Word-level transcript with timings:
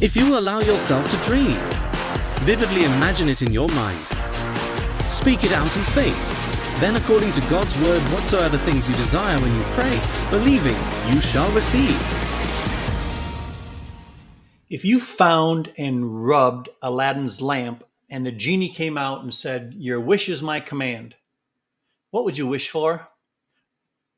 If 0.00 0.16
you 0.16 0.38
allow 0.38 0.60
yourself 0.60 1.10
to 1.10 1.26
dream, 1.26 1.58
vividly 2.46 2.84
imagine 2.84 3.28
it 3.28 3.42
in 3.42 3.52
your 3.52 3.68
mind, 3.68 4.00
speak 5.10 5.44
it 5.44 5.52
out 5.52 5.76
in 5.76 5.82
faith, 5.92 6.80
then 6.80 6.96
according 6.96 7.32
to 7.32 7.40
God's 7.50 7.78
word, 7.82 8.00
whatsoever 8.04 8.56
things 8.56 8.88
you 8.88 8.94
desire 8.94 9.38
when 9.42 9.54
you 9.54 9.62
pray, 9.72 10.00
believing, 10.30 10.76
you 11.12 11.20
shall 11.20 11.52
receive. 11.52 12.00
If 14.70 14.86
you 14.86 15.00
found 15.00 15.70
and 15.76 16.26
rubbed 16.26 16.70
Aladdin's 16.80 17.42
lamp 17.42 17.84
and 18.08 18.24
the 18.24 18.32
genie 18.32 18.70
came 18.70 18.96
out 18.96 19.22
and 19.22 19.34
said, 19.34 19.74
Your 19.76 20.00
wish 20.00 20.30
is 20.30 20.40
my 20.40 20.60
command, 20.60 21.14
what 22.10 22.24
would 22.24 22.38
you 22.38 22.46
wish 22.46 22.70
for? 22.70 23.06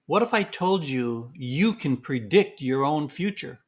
What 0.06 0.22
if 0.22 0.32
I 0.32 0.44
told 0.44 0.84
you 0.84 1.32
you 1.34 1.74
can 1.74 1.96
predict 1.96 2.62
your 2.62 2.84
own 2.84 3.08
future? 3.08 3.58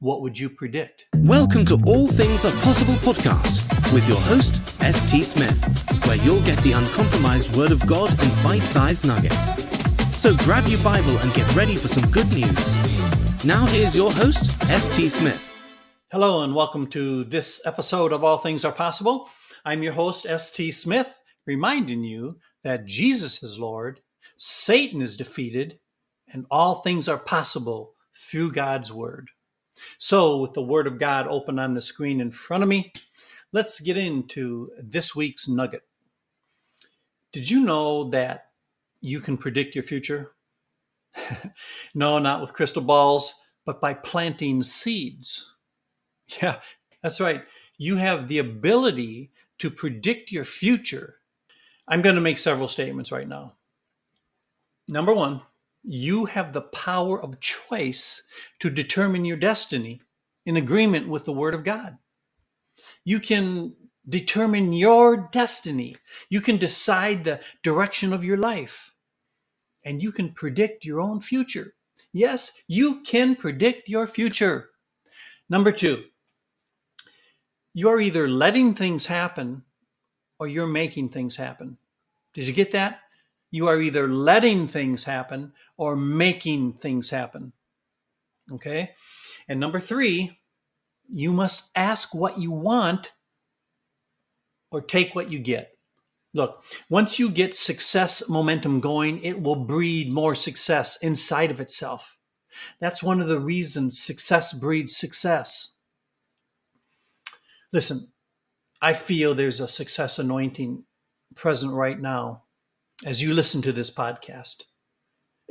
What 0.00 0.22
would 0.22 0.38
you 0.38 0.48
predict? 0.48 1.06
Welcome 1.16 1.64
to 1.66 1.78
All 1.84 2.06
Things 2.06 2.44
Are 2.44 2.52
Possible 2.62 2.94
podcast 2.94 3.92
with 3.92 4.06
your 4.06 4.20
host, 4.20 4.80
S.T. 4.80 5.22
Smith, 5.22 5.60
where 6.06 6.14
you'll 6.14 6.42
get 6.42 6.56
the 6.58 6.70
uncompromised 6.70 7.56
Word 7.56 7.72
of 7.72 7.84
God 7.84 8.10
in 8.22 8.44
bite 8.44 8.62
sized 8.62 9.04
nuggets. 9.04 9.50
So 10.16 10.36
grab 10.36 10.68
your 10.68 10.80
Bible 10.84 11.18
and 11.18 11.34
get 11.34 11.52
ready 11.56 11.74
for 11.74 11.88
some 11.88 12.08
good 12.12 12.32
news. 12.32 13.44
Now, 13.44 13.66
here's 13.66 13.96
your 13.96 14.12
host, 14.12 14.62
S.T. 14.70 15.08
Smith. 15.08 15.50
Hello, 16.12 16.44
and 16.44 16.54
welcome 16.54 16.86
to 16.90 17.24
this 17.24 17.66
episode 17.66 18.12
of 18.12 18.22
All 18.22 18.38
Things 18.38 18.64
Are 18.64 18.70
Possible. 18.70 19.28
I'm 19.64 19.82
your 19.82 19.94
host, 19.94 20.26
S.T. 20.26 20.70
Smith, 20.70 21.20
reminding 21.44 22.04
you 22.04 22.38
that 22.62 22.86
Jesus 22.86 23.42
is 23.42 23.58
Lord, 23.58 23.98
Satan 24.36 25.02
is 25.02 25.16
defeated, 25.16 25.80
and 26.32 26.46
all 26.52 26.76
things 26.76 27.08
are 27.08 27.18
possible 27.18 27.94
through 28.14 28.52
God's 28.52 28.92
Word. 28.92 29.28
So, 29.98 30.38
with 30.38 30.52
the 30.54 30.62
Word 30.62 30.86
of 30.86 30.98
God 30.98 31.26
open 31.28 31.58
on 31.58 31.74
the 31.74 31.80
screen 31.82 32.20
in 32.20 32.30
front 32.30 32.62
of 32.62 32.68
me, 32.68 32.92
let's 33.52 33.80
get 33.80 33.96
into 33.96 34.70
this 34.82 35.14
week's 35.14 35.48
nugget. 35.48 35.82
Did 37.32 37.50
you 37.50 37.60
know 37.60 38.10
that 38.10 38.46
you 39.00 39.20
can 39.20 39.36
predict 39.36 39.74
your 39.74 39.84
future? 39.84 40.32
no, 41.94 42.18
not 42.18 42.40
with 42.40 42.54
crystal 42.54 42.82
balls, 42.82 43.34
but 43.64 43.80
by 43.80 43.94
planting 43.94 44.62
seeds. 44.62 45.54
Yeah, 46.42 46.60
that's 47.02 47.22
right. 47.22 47.42
You 47.78 47.96
have 47.96 48.28
the 48.28 48.38
ability 48.38 49.30
to 49.60 49.70
predict 49.70 50.30
your 50.30 50.44
future. 50.44 51.16
I'm 51.88 52.02
going 52.02 52.16
to 52.16 52.20
make 52.20 52.36
several 52.36 52.68
statements 52.68 53.10
right 53.10 53.26
now. 53.26 53.54
Number 54.88 55.14
one, 55.14 55.40
you 55.88 56.26
have 56.26 56.52
the 56.52 56.62
power 56.62 57.20
of 57.22 57.40
choice 57.40 58.22
to 58.60 58.68
determine 58.68 59.24
your 59.24 59.38
destiny 59.38 60.02
in 60.44 60.58
agreement 60.58 61.08
with 61.08 61.24
the 61.24 61.32
Word 61.32 61.54
of 61.54 61.64
God. 61.64 61.96
You 63.04 63.20
can 63.20 63.74
determine 64.06 64.74
your 64.74 65.28
destiny. 65.32 65.94
You 66.28 66.42
can 66.42 66.58
decide 66.58 67.24
the 67.24 67.40
direction 67.62 68.12
of 68.12 68.22
your 68.22 68.36
life. 68.36 68.92
And 69.82 70.02
you 70.02 70.12
can 70.12 70.32
predict 70.32 70.84
your 70.84 71.00
own 71.00 71.22
future. 71.22 71.74
Yes, 72.12 72.62
you 72.68 73.00
can 73.02 73.34
predict 73.34 73.88
your 73.88 74.06
future. 74.06 74.70
Number 75.48 75.72
two, 75.72 76.04
you're 77.72 78.00
either 78.00 78.28
letting 78.28 78.74
things 78.74 79.06
happen 79.06 79.62
or 80.38 80.48
you're 80.48 80.66
making 80.66 81.08
things 81.08 81.36
happen. 81.36 81.78
Did 82.34 82.46
you 82.46 82.52
get 82.52 82.72
that? 82.72 83.00
You 83.50 83.68
are 83.68 83.80
either 83.80 84.08
letting 84.08 84.68
things 84.68 85.04
happen 85.04 85.52
or 85.76 85.96
making 85.96 86.74
things 86.74 87.10
happen. 87.10 87.52
Okay. 88.52 88.90
And 89.48 89.58
number 89.58 89.80
three, 89.80 90.38
you 91.10 91.32
must 91.32 91.70
ask 91.74 92.14
what 92.14 92.38
you 92.38 92.50
want 92.50 93.12
or 94.70 94.80
take 94.80 95.14
what 95.14 95.30
you 95.30 95.38
get. 95.38 95.70
Look, 96.34 96.62
once 96.90 97.18
you 97.18 97.30
get 97.30 97.56
success 97.56 98.28
momentum 98.28 98.80
going, 98.80 99.22
it 99.22 99.40
will 99.40 99.64
breed 99.64 100.10
more 100.10 100.34
success 100.34 100.98
inside 101.00 101.50
of 101.50 101.60
itself. 101.60 102.16
That's 102.80 103.02
one 103.02 103.20
of 103.20 103.28
the 103.28 103.40
reasons 103.40 103.98
success 103.98 104.52
breeds 104.52 104.96
success. 104.96 105.70
Listen, 107.72 108.12
I 108.80 108.92
feel 108.92 109.34
there's 109.34 109.60
a 109.60 109.68
success 109.68 110.18
anointing 110.18 110.84
present 111.34 111.72
right 111.72 111.98
now 111.98 112.44
as 113.04 113.22
you 113.22 113.32
listen 113.34 113.62
to 113.62 113.72
this 113.72 113.90
podcast. 113.90 114.62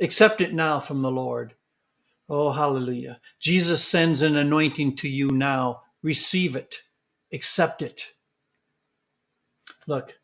Accept 0.00 0.40
it 0.40 0.54
now 0.54 0.80
from 0.80 1.02
the 1.02 1.10
Lord. 1.10 1.54
Oh, 2.28 2.52
hallelujah. 2.52 3.20
Jesus 3.40 3.82
sends 3.82 4.22
an 4.22 4.36
anointing 4.36 4.96
to 4.96 5.08
you 5.08 5.30
now. 5.30 5.82
Receive 6.02 6.56
it, 6.56 6.76
accept 7.32 7.82
it. 7.82 8.06
Look, 9.86 10.18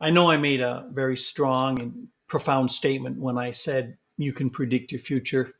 I 0.00 0.10
know 0.10 0.30
I 0.30 0.38
made 0.38 0.60
a 0.60 0.88
very 0.92 1.16
strong 1.16 1.80
and 1.80 2.08
profound 2.26 2.72
statement 2.72 3.18
when 3.18 3.38
I 3.38 3.50
said 3.50 3.98
you 4.16 4.32
can 4.32 4.50
predict 4.50 4.90
your 4.90 5.00
future. 5.00 5.54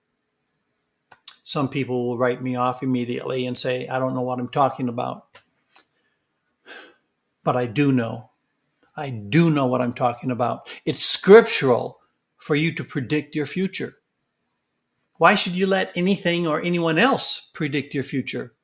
Some 1.44 1.68
people 1.68 2.06
will 2.08 2.18
write 2.18 2.42
me 2.42 2.56
off 2.56 2.82
immediately 2.82 3.46
and 3.46 3.56
say, 3.56 3.86
I 3.86 3.98
don't 3.98 4.14
know 4.14 4.22
what 4.22 4.40
I'm 4.40 4.48
talking 4.48 4.88
about. 4.88 5.26
But 7.44 7.56
I 7.56 7.66
do 7.66 7.92
know 7.92 8.31
I 8.96 9.10
do 9.10 9.50
know 9.50 9.66
what 9.66 9.80
I'm 9.80 9.94
talking 9.94 10.30
about. 10.30 10.68
It's 10.84 11.04
scriptural 11.04 12.00
for 12.36 12.54
you 12.54 12.72
to 12.74 12.84
predict 12.84 13.34
your 13.34 13.46
future. 13.46 13.96
Why 15.18 15.34
should 15.34 15.54
you 15.54 15.66
let 15.66 15.92
anything 15.94 16.46
or 16.46 16.60
anyone 16.60 16.98
else 16.98 17.50
predict 17.54 17.94
your 17.94 18.02
future? 18.02 18.54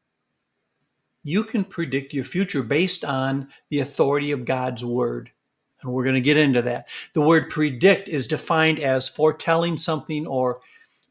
You 1.22 1.44
can 1.44 1.64
predict 1.64 2.12
your 2.12 2.24
future 2.24 2.62
based 2.62 3.04
on 3.04 3.48
the 3.70 3.80
authority 3.80 4.32
of 4.32 4.44
God's 4.44 4.84
word. 4.84 5.30
And 5.80 5.92
we're 5.92 6.02
going 6.02 6.14
to 6.16 6.20
get 6.20 6.36
into 6.36 6.62
that. 6.62 6.88
The 7.14 7.20
word 7.20 7.50
predict 7.50 8.08
is 8.08 8.26
defined 8.26 8.80
as 8.80 9.08
foretelling 9.08 9.76
something 9.76 10.26
or 10.26 10.60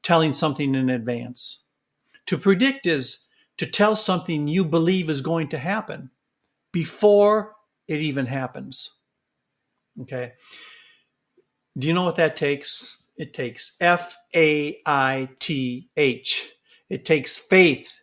telling 0.04 0.34
something 0.34 0.76
in 0.76 0.90
advance. 0.90 1.64
To 2.26 2.38
predict 2.38 2.86
is 2.86 3.26
to 3.58 3.66
tell 3.66 3.96
something 3.96 4.48
you 4.48 4.66
believe 4.66 5.10
is 5.10 5.22
going 5.22 5.48
to 5.50 5.58
happen 5.58 6.10
before 6.72 7.56
it 7.88 8.02
even 8.02 8.26
happens. 8.26 8.97
Okay. 10.02 10.34
Do 11.78 11.88
you 11.88 11.94
know 11.94 12.04
what 12.04 12.18
that 12.18 12.38
takes? 12.38 13.00
It 13.18 13.34
takes 13.34 13.78
F 13.82 14.18
A 14.36 14.80
I 14.86 15.30
T 15.40 15.90
H. 15.98 16.52
It 16.90 17.06
takes 17.06 17.38
faith. 17.38 18.02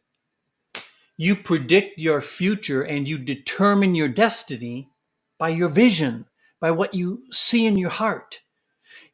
You 1.17 1.37
predict 1.37 1.99
your 1.99 2.21
future 2.21 2.83
and 2.83 3.09
you 3.09 3.19
determine 3.19 3.95
your 3.95 4.09
destiny 4.09 4.91
by 5.39 5.51
your 5.51 5.69
vision, 5.69 6.27
by 6.61 6.73
what 6.73 6.95
you 6.95 7.25
see 7.33 7.67
in 7.67 7.79
your 7.79 7.91
heart, 7.91 8.41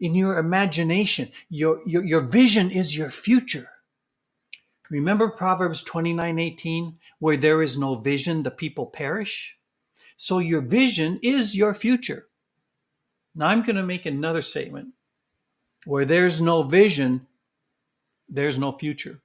in 0.00 0.14
your 0.14 0.38
imagination. 0.38 1.30
Your, 1.50 1.80
your, 1.86 2.04
your 2.04 2.22
vision 2.22 2.70
is 2.70 2.96
your 2.96 3.10
future. 3.10 3.68
Remember 4.90 5.30
Proverbs 5.30 5.82
29 5.82 6.38
18, 6.38 6.98
where 7.20 7.38
there 7.38 7.62
is 7.62 7.78
no 7.78 7.96
vision, 7.96 8.42
the 8.44 8.50
people 8.52 8.86
perish? 8.86 9.56
So 10.18 10.38
your 10.40 10.62
vision 10.62 11.20
is 11.22 11.56
your 11.56 11.74
future. 11.74 12.28
Now 13.40 13.46
I'm 13.46 13.62
going 13.62 13.76
to 13.76 13.82
make 13.82 14.04
another 14.04 14.42
statement. 14.42 14.88
Where 15.86 16.04
there's 16.04 16.42
no 16.42 16.62
vision, 16.62 17.26
there's 18.28 18.58
no 18.58 18.72
future. 18.72 19.22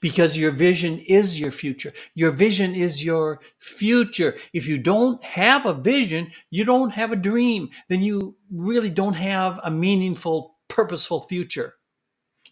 Because 0.00 0.36
your 0.36 0.50
vision 0.50 0.98
is 1.08 1.40
your 1.40 1.50
future. 1.50 1.94
Your 2.14 2.32
vision 2.32 2.74
is 2.74 3.02
your 3.02 3.40
future. 3.58 4.36
If 4.52 4.68
you 4.68 4.76
don't 4.76 5.24
have 5.24 5.64
a 5.64 5.72
vision, 5.72 6.32
you 6.50 6.66
don't 6.66 6.90
have 6.90 7.12
a 7.12 7.16
dream. 7.16 7.70
Then 7.88 8.02
you 8.02 8.36
really 8.52 8.90
don't 8.90 9.14
have 9.14 9.58
a 9.64 9.70
meaningful, 9.70 10.56
purposeful 10.68 11.22
future. 11.22 11.76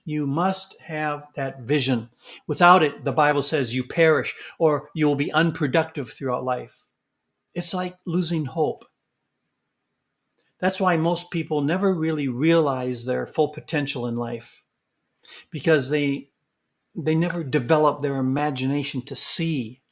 You 0.06 0.26
must 0.26 0.80
have 0.80 1.26
that 1.34 1.60
vision. 1.60 2.08
Without 2.46 2.82
it, 2.82 3.04
the 3.04 3.12
Bible 3.12 3.42
says 3.42 3.74
you 3.74 3.84
perish 3.84 4.34
or 4.58 4.88
you 4.94 5.06
will 5.06 5.16
be 5.16 5.32
unproductive 5.32 6.10
throughout 6.10 6.44
life. 6.44 6.82
It's 7.52 7.74
like 7.74 7.94
losing 8.06 8.46
hope. 8.46 8.86
That's 10.64 10.80
why 10.80 10.96
most 10.96 11.30
people 11.30 11.60
never 11.60 11.92
really 11.92 12.26
realize 12.26 13.04
their 13.04 13.26
full 13.26 13.48
potential 13.48 14.06
in 14.06 14.16
life 14.16 14.62
because 15.50 15.90
they 15.90 16.30
they 16.96 17.14
never 17.14 17.44
develop 17.44 18.00
their 18.00 18.16
imagination 18.16 19.02
to 19.02 19.14
see. 19.14 19.82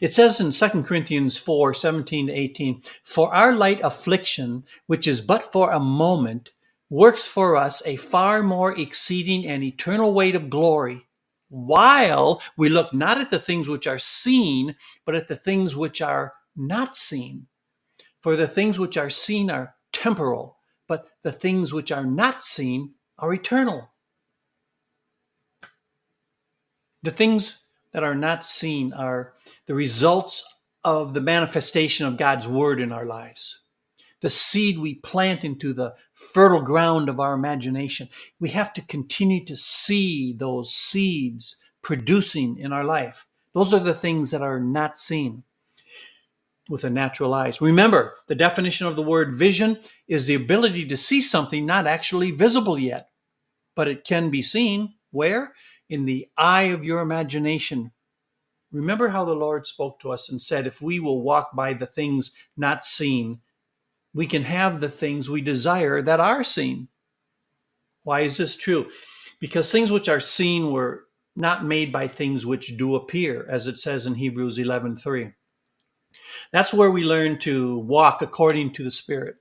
It 0.00 0.12
says 0.12 0.40
in 0.40 0.50
2 0.50 0.82
Corinthians 0.82 1.36
4 1.36 1.72
17 1.72 2.26
to 2.26 2.32
18, 2.32 2.82
For 3.04 3.32
our 3.32 3.52
light 3.52 3.78
affliction, 3.84 4.64
which 4.88 5.06
is 5.06 5.20
but 5.20 5.52
for 5.52 5.70
a 5.70 5.78
moment, 5.78 6.50
works 6.90 7.28
for 7.28 7.54
us 7.54 7.80
a 7.86 7.94
far 7.94 8.42
more 8.42 8.76
exceeding 8.76 9.46
and 9.46 9.62
eternal 9.62 10.14
weight 10.14 10.34
of 10.34 10.50
glory, 10.50 11.06
while 11.48 12.42
we 12.56 12.68
look 12.68 12.92
not 12.92 13.20
at 13.20 13.30
the 13.30 13.38
things 13.38 13.68
which 13.68 13.86
are 13.86 14.00
seen, 14.00 14.74
but 15.06 15.14
at 15.14 15.28
the 15.28 15.36
things 15.36 15.76
which 15.76 16.02
are 16.02 16.34
not 16.56 16.96
seen. 16.96 17.46
For 18.28 18.36
the 18.36 18.46
things 18.46 18.78
which 18.78 18.98
are 18.98 19.08
seen 19.08 19.50
are 19.50 19.74
temporal, 19.90 20.58
but 20.86 21.08
the 21.22 21.32
things 21.32 21.72
which 21.72 21.90
are 21.90 22.04
not 22.04 22.42
seen 22.42 22.92
are 23.18 23.32
eternal. 23.32 23.88
The 27.02 27.10
things 27.10 27.64
that 27.94 28.04
are 28.04 28.14
not 28.14 28.44
seen 28.44 28.92
are 28.92 29.32
the 29.64 29.74
results 29.74 30.44
of 30.84 31.14
the 31.14 31.22
manifestation 31.22 32.04
of 32.04 32.18
God's 32.18 32.46
word 32.46 32.82
in 32.82 32.92
our 32.92 33.06
lives. 33.06 33.62
The 34.20 34.28
seed 34.28 34.78
we 34.78 34.96
plant 34.96 35.42
into 35.42 35.72
the 35.72 35.94
fertile 36.12 36.60
ground 36.60 37.08
of 37.08 37.20
our 37.20 37.32
imagination. 37.32 38.10
We 38.38 38.50
have 38.50 38.74
to 38.74 38.82
continue 38.82 39.42
to 39.46 39.56
see 39.56 40.34
those 40.34 40.74
seeds 40.74 41.56
producing 41.80 42.58
in 42.58 42.74
our 42.74 42.84
life. 42.84 43.24
Those 43.54 43.72
are 43.72 43.80
the 43.80 43.94
things 43.94 44.32
that 44.32 44.42
are 44.42 44.60
not 44.60 44.98
seen 44.98 45.44
with 46.68 46.82
the 46.82 46.90
natural 46.90 47.32
eyes. 47.34 47.60
Remember, 47.60 48.14
the 48.26 48.34
definition 48.34 48.86
of 48.86 48.94
the 48.94 49.02
word 49.02 49.34
vision 49.34 49.78
is 50.06 50.26
the 50.26 50.34
ability 50.34 50.86
to 50.86 50.96
see 50.96 51.20
something 51.20 51.64
not 51.64 51.86
actually 51.86 52.30
visible 52.30 52.78
yet, 52.78 53.08
but 53.74 53.88
it 53.88 54.04
can 54.04 54.30
be 54.30 54.42
seen. 54.42 54.94
Where? 55.10 55.54
In 55.88 56.04
the 56.04 56.28
eye 56.36 56.64
of 56.64 56.84
your 56.84 57.00
imagination. 57.00 57.92
Remember 58.70 59.08
how 59.08 59.24
the 59.24 59.34
Lord 59.34 59.66
spoke 59.66 59.98
to 60.00 60.10
us 60.10 60.28
and 60.28 60.42
said, 60.42 60.66
if 60.66 60.82
we 60.82 61.00
will 61.00 61.22
walk 61.22 61.56
by 61.56 61.72
the 61.72 61.86
things 61.86 62.32
not 62.56 62.84
seen, 62.84 63.40
we 64.12 64.26
can 64.26 64.42
have 64.42 64.80
the 64.80 64.90
things 64.90 65.30
we 65.30 65.40
desire 65.40 66.02
that 66.02 66.20
are 66.20 66.44
seen. 66.44 66.88
Why 68.02 68.20
is 68.20 68.36
this 68.36 68.56
true? 68.56 68.90
Because 69.40 69.72
things 69.72 69.90
which 69.90 70.08
are 70.08 70.20
seen 70.20 70.70
were 70.70 71.04
not 71.36 71.64
made 71.64 71.92
by 71.92 72.08
things 72.08 72.44
which 72.44 72.76
do 72.76 72.94
appear, 72.94 73.46
as 73.48 73.66
it 73.66 73.78
says 73.78 74.06
in 74.06 74.16
Hebrews 74.16 74.58
11:3. 74.58 75.34
That's 76.52 76.72
where 76.72 76.90
we 76.90 77.04
learn 77.04 77.38
to 77.40 77.78
walk 77.78 78.22
according 78.22 78.72
to 78.74 78.84
the 78.84 78.90
Spirit. 78.90 79.36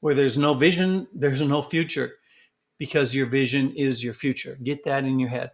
Where 0.00 0.14
there's 0.14 0.38
no 0.38 0.54
vision, 0.54 1.06
there's 1.14 1.42
no 1.42 1.62
future, 1.62 2.14
because 2.78 3.14
your 3.14 3.26
vision 3.26 3.74
is 3.76 4.02
your 4.02 4.14
future. 4.14 4.58
Get 4.62 4.84
that 4.84 5.04
in 5.04 5.18
your 5.18 5.28
head. 5.28 5.50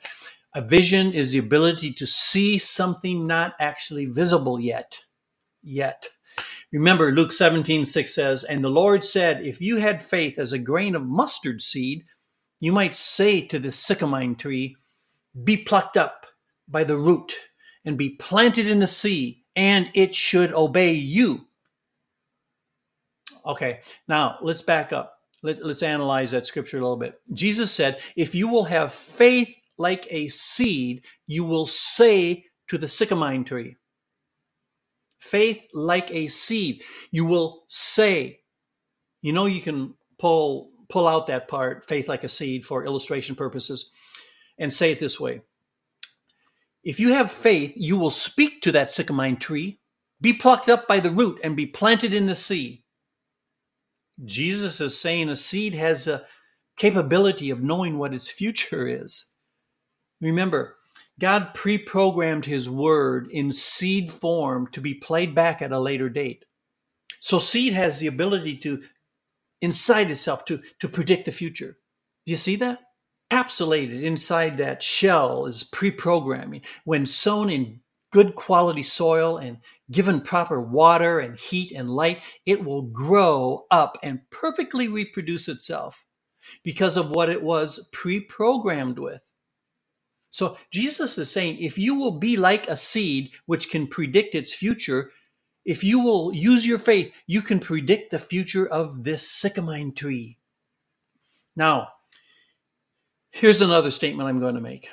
A 0.55 0.63
vision 0.63 1.13
is 1.13 1.33
the 1.33 1.39
ability 1.39 1.93
to 1.95 2.07
see 2.07 2.59
something 2.59 3.27
not 3.27 3.55
actually 3.61 4.07
visible 4.07 4.61
yet. 4.61 5.01
Yet. 5.63 6.09
Remember, 6.73 7.13
Luke 7.13 7.33
17, 7.33 7.85
6 7.85 8.15
says, 8.15 8.45
And 8.45 8.65
the 8.65 8.71
Lord 8.71 9.05
said, 9.05 9.45
If 9.45 9.61
you 9.61 9.77
had 9.77 10.03
faith 10.03 10.39
as 10.39 10.53
a 10.53 10.59
grain 10.59 10.95
of 10.95 11.07
mustard 11.07 11.63
seed, 11.63 12.05
you 12.61 12.73
might 12.73 12.95
say 12.95 13.41
to 13.43 13.59
this 13.59 13.79
sycamore 13.79 14.35
tree, 14.35 14.77
Be 15.45 15.57
plucked 15.57 15.97
up 15.97 16.27
by 16.69 16.85
the 16.85 16.97
root 16.97 17.35
and 17.85 17.99
be 17.99 18.11
planted 18.11 18.67
in 18.67 18.79
the 18.79 18.87
sea, 18.87 19.45
and 19.57 19.91
it 19.95 20.15
should 20.15 20.53
obey 20.53 20.93
you. 20.93 21.47
Okay, 23.45 23.81
now 24.07 24.39
let's 24.43 24.63
back 24.63 24.93
up. 24.93 25.15
Let, 25.43 25.61
us 25.61 25.83
analyze 25.83 26.33
that 26.33 26.47
scripture 26.47 26.79
a 26.79 26.81
little 26.81 26.97
bit. 26.97 27.21
Jesus 27.33 27.73
said, 27.73 27.99
If 28.17 28.35
you 28.35 28.49
will 28.49 28.65
have 28.65 28.93
faith 28.93 29.57
like 29.79 30.07
a 30.11 30.29
seed, 30.29 31.05
you 31.27 31.45
will 31.45 31.67
say 31.67 32.45
to 32.69 32.79
the 32.79 32.89
sycamore 32.89 33.45
tree, 33.45 33.77
Faith 35.21 35.67
like 35.73 36.11
a 36.13 36.29
seed, 36.29 36.83
you 37.11 37.25
will 37.25 37.65
say. 37.69 38.41
You 39.23 39.33
know, 39.33 39.47
you 39.47 39.61
can 39.61 39.95
pull 40.19 40.71
pull 40.89 41.09
out 41.09 41.27
that 41.27 41.49
part, 41.49 41.87
faith 41.89 42.09
like 42.09 42.23
a 42.25 42.29
seed, 42.29 42.65
for 42.65 42.85
illustration 42.85 43.35
purposes, 43.35 43.91
and 44.59 44.73
say 44.73 44.93
it 44.93 45.01
this 45.01 45.19
way 45.19 45.43
if 46.87 47.01
you 47.01 47.13
have 47.15 47.33
faith, 47.33 47.73
you 47.75 47.97
will 47.97 48.11
speak 48.11 48.63
to 48.63 48.71
that 48.71 48.93
sycamore 48.93 49.35
tree, 49.35 49.81
be 50.21 50.33
plucked 50.33 50.69
up 50.69 50.87
by 50.87 51.01
the 51.01 51.11
root, 51.11 51.41
and 51.43 51.57
be 51.57 51.67
planted 51.67 52.15
in 52.15 52.27
the 52.27 52.37
sea. 52.37 52.85
Jesus 54.25 54.81
is 54.81 54.97
saying 54.97 55.29
a 55.29 55.35
seed 55.35 55.75
has 55.75 56.07
a 56.07 56.25
capability 56.77 57.51
of 57.51 57.61
knowing 57.61 57.99
what 57.99 58.15
its 58.15 58.29
future 58.29 58.87
is. 58.87 59.33
Remember, 60.21 60.77
God 61.19 61.55
pre 61.55 61.77
programmed 61.77 62.47
his 62.47 62.71
word 62.71 63.27
in 63.33 63.51
seed 63.51 64.13
form 64.13 64.69
to 64.69 64.81
be 64.81 64.95
played 64.95 65.35
back 65.35 65.61
at 65.63 65.73
a 65.73 65.81
later 65.81 66.09
date. 66.09 66.45
So, 67.19 67.41
seed 67.41 67.73
has 67.73 67.99
the 67.99 68.07
ability 68.07 68.59
to, 68.59 68.85
inside 69.61 70.13
itself, 70.13 70.45
to, 70.45 70.61
to 70.79 70.89
predict 70.89 71.25
the 71.25 71.33
future. 71.33 71.79
Do 72.27 72.31
you 72.31 72.37
see 72.37 72.55
that? 72.57 72.79
Encapsulated 73.31 74.03
inside 74.03 74.59
that 74.59 74.83
shell 74.83 75.47
is 75.47 75.65
pre-programming. 75.65 76.63
When 76.85 77.07
sown 77.07 77.51
in 77.51 77.81
good 78.13 78.35
quality 78.35 78.83
soil 78.83 79.39
and 79.39 79.59
given 79.91 80.21
proper 80.21 80.61
water 80.61 81.19
and 81.19 81.39
heat 81.39 81.73
and 81.73 81.91
light, 81.91 82.23
it 82.47 82.65
will 82.65 82.83
grow 82.83 83.67
up 83.71 83.99
and 84.03 84.21
perfectly 84.31 84.89
reproduce 84.89 85.49
itself 85.49 86.05
because 86.63 86.97
of 86.97 87.11
what 87.11 87.29
it 87.29 87.43
was 87.43 87.89
pre-programmed 87.93 88.99
with. 88.99 89.23
So 90.31 90.57
Jesus 90.71 91.19
is 91.19 91.31
saying, 91.31 91.59
if 91.59 91.79
you 91.79 91.95
will 91.95 92.19
be 92.19 92.37
like 92.37 92.69
a 92.69 92.77
seed 92.77 93.31
which 93.47 93.71
can 93.71 93.87
predict 93.87 94.35
its 94.35 94.53
future, 94.55 95.11
if 95.65 95.83
you 95.83 95.99
will 95.99 96.33
use 96.35 96.67
your 96.67 96.79
faith, 96.79 97.13
you 97.27 97.43
can 97.43 97.59
predict 97.59 98.11
the 98.11 98.19
future 98.19 98.67
of 98.67 99.03
this 99.03 99.29
sycamore 99.29 99.91
tree. 99.93 100.39
Now, 101.57 101.89
Here's 103.39 103.61
another 103.61 103.91
statement 103.91 104.31
I'm 104.31 104.41
going 104.41 104.55
to 104.55 104.63
make 104.63 104.89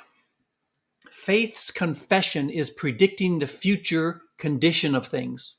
faith's 1.10 1.70
confession 1.70 2.50
is 2.50 2.68
predicting 2.68 3.38
the 3.38 3.46
future 3.46 4.20
condition 4.36 4.94
of 4.94 5.06
things. 5.06 5.54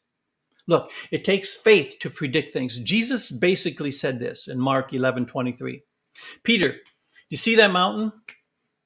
Look, 0.68 0.92
it 1.10 1.26
takes 1.26 1.56
faith 1.56 1.96
to 2.02 2.12
predict 2.12 2.54
things. 2.54 2.78
Jesus 2.78 3.32
basically 3.32 3.90
said 3.90 4.20
this 4.20 4.50
in 4.50 4.60
Mark 4.60 4.94
11 4.94 5.26
23. 5.26 5.82
Peter, 6.44 6.76
you 7.30 7.38
see 7.38 7.56
that 7.56 7.72
mountain? 7.72 8.12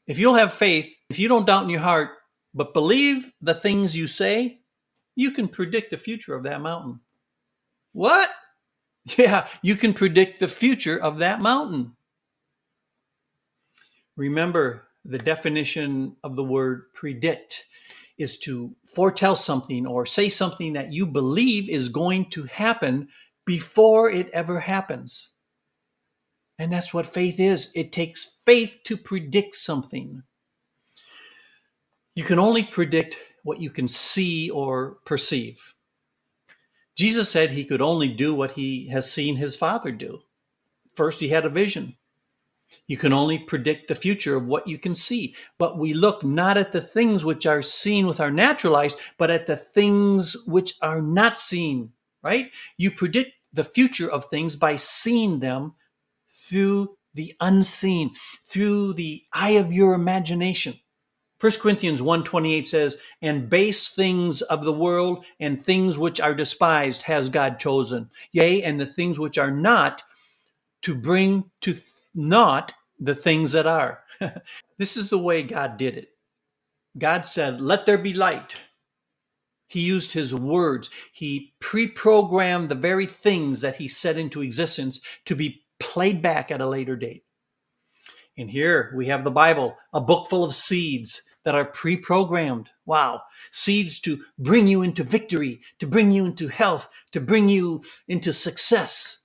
If 0.08 0.18
you'll 0.18 0.34
have 0.36 0.54
faith, 0.54 0.98
if 1.10 1.20
you 1.20 1.28
don't 1.28 1.46
doubt 1.46 1.66
in 1.66 1.70
your 1.70 1.82
heart, 1.82 2.12
but 2.54 2.74
believe 2.74 3.34
the 3.42 3.54
things 3.54 3.98
you 3.98 4.08
say, 4.08 4.62
you 5.16 5.32
can 5.32 5.50
predict 5.50 5.92
the 5.92 5.98
future 5.98 6.36
of 6.36 6.44
that 6.44 6.62
mountain. 6.62 7.02
What? 7.92 8.30
Yeah, 9.18 9.48
you 9.62 9.76
can 9.76 9.94
predict 9.94 10.40
the 10.40 10.48
future 10.48 11.02
of 11.02 11.18
that 11.18 11.42
mountain. 11.42 11.96
Remember, 14.20 14.90
the 15.06 15.18
definition 15.18 16.18
of 16.26 16.36
the 16.36 16.44
word 16.44 16.94
predict 16.94 17.66
is 18.18 18.38
to 18.40 18.76
foretell 18.86 19.38
something 19.38 19.88
or 19.88 20.06
say 20.06 20.28
something 20.28 20.74
that 20.74 20.92
you 20.92 21.06
believe 21.06 21.70
is 21.70 21.88
going 21.88 22.30
to 22.32 22.44
happen 22.44 23.08
before 23.46 24.10
it 24.10 24.30
ever 24.32 24.60
happens. 24.60 25.30
And 26.58 26.70
that's 26.70 26.94
what 26.94 27.08
faith 27.08 27.40
is 27.40 27.72
it 27.76 27.94
takes 27.94 28.40
faith 28.46 28.80
to 28.84 28.98
predict 28.98 29.56
something. 29.56 30.24
You 32.14 32.26
can 32.26 32.40
only 32.40 32.64
predict 32.64 33.18
what 33.44 33.62
you 33.62 33.70
can 33.70 33.88
see 33.88 34.50
or 34.50 34.98
perceive. 35.06 35.76
Jesus 36.98 37.30
said 37.30 37.52
he 37.52 37.64
could 37.64 37.82
only 37.82 38.10
do 38.10 38.36
what 38.36 38.52
he 38.52 38.90
has 38.90 39.10
seen 39.10 39.38
his 39.38 39.56
Father 39.56 39.94
do. 39.94 40.20
First, 40.94 41.22
he 41.22 41.30
had 41.30 41.46
a 41.46 41.50
vision. 41.50 41.96
You 42.88 42.98
can 42.98 43.14
only 43.14 43.40
predict 43.40 43.88
the 43.88 43.96
future 43.96 44.36
of 44.36 44.46
what 44.46 44.68
you 44.68 44.78
can 44.78 44.96
see. 44.96 45.36
But 45.58 45.78
we 45.78 45.94
look 45.94 46.24
not 46.24 46.58
at 46.58 46.72
the 46.72 46.82
things 46.82 47.24
which 47.24 47.46
are 47.46 47.62
seen 47.62 48.08
with 48.08 48.20
our 48.20 48.32
natural 48.32 48.76
eyes, 48.76 48.96
but 49.18 49.30
at 49.30 49.48
the 49.48 49.58
things 49.58 50.36
which 50.48 50.74
are 50.82 51.02
not 51.02 51.40
seen, 51.40 51.92
right? 52.24 52.52
You 52.78 52.92
predict 52.92 53.32
the 53.54 53.64
future 53.64 54.10
of 54.10 54.26
things 54.26 54.56
by 54.56 54.76
seeing 54.76 55.40
them 55.40 55.74
through 56.30 56.98
the 57.14 57.36
unseen, 57.40 58.12
through 58.46 58.94
the 58.94 59.24
eye 59.34 59.52
of 59.52 59.74
your 59.74 59.94
imagination. 59.94 60.80
1 61.40 61.60
Corinthians 61.62 62.02
1:28 62.02 62.68
says, 62.68 62.98
"And 63.22 63.50
base 63.50 63.88
things 63.88 64.42
of 64.42 64.66
the 64.66 64.74
world 64.74 65.26
and 65.40 65.64
things 65.64 65.98
which 65.98 66.20
are 66.20 66.36
despised 66.36 67.04
has 67.04 67.30
God 67.30 67.60
chosen, 67.60 68.10
yea, 68.32 68.62
and 68.62 68.80
the 68.80 68.86
things 68.86 69.18
which 69.18 69.38
are 69.38 69.52
not 69.52 70.04
to 70.82 70.94
bring 70.94 71.50
to 71.62 71.78
not 72.14 72.74
the 73.00 73.16
things 73.16 73.52
that 73.54 73.66
are. 73.68 74.04
this 74.78 74.98
is 74.98 75.10
the 75.10 75.20
way 75.20 75.44
God 75.44 75.78
did 75.78 75.98
it. 75.98 76.10
God 76.98 77.26
said, 77.26 77.62
Let 77.62 77.86
there 77.86 77.98
be 77.98 78.14
light. 78.14 78.56
He 79.68 79.82
used 79.82 80.12
his 80.12 80.34
words. 80.34 80.90
He 81.14 81.54
pre 81.60 81.88
programmed 81.88 82.70
the 82.70 82.76
very 82.76 83.06
things 83.06 83.62
that 83.62 83.76
he 83.76 83.88
set 83.88 84.18
into 84.18 84.42
existence 84.42 85.00
to 85.26 85.36
be 85.36 85.64
played 85.80 86.22
back 86.22 86.52
at 86.52 86.62
a 86.62 86.68
later 86.68 86.96
date. 86.96 87.24
And 88.38 88.50
here 88.50 88.92
we 88.96 89.08
have 89.08 89.24
the 89.24 89.32
Bible, 89.32 89.78
a 89.94 90.02
book 90.02 90.28
full 90.28 90.44
of 90.44 90.56
seeds 90.56 91.22
that 91.46 91.56
are 91.56 91.66
pre 91.66 91.96
programmed. 91.96 92.70
Wow. 92.86 93.22
Seeds 93.52 94.00
to 94.02 94.24
bring 94.40 94.68
you 94.68 94.82
into 94.82 95.04
victory, 95.04 95.62
to 95.80 95.86
bring 95.86 96.12
you 96.12 96.26
into 96.26 96.48
health, 96.48 96.90
to 97.12 97.22
bring 97.22 97.48
you 97.48 97.84
into 98.08 98.34
success 98.34 99.19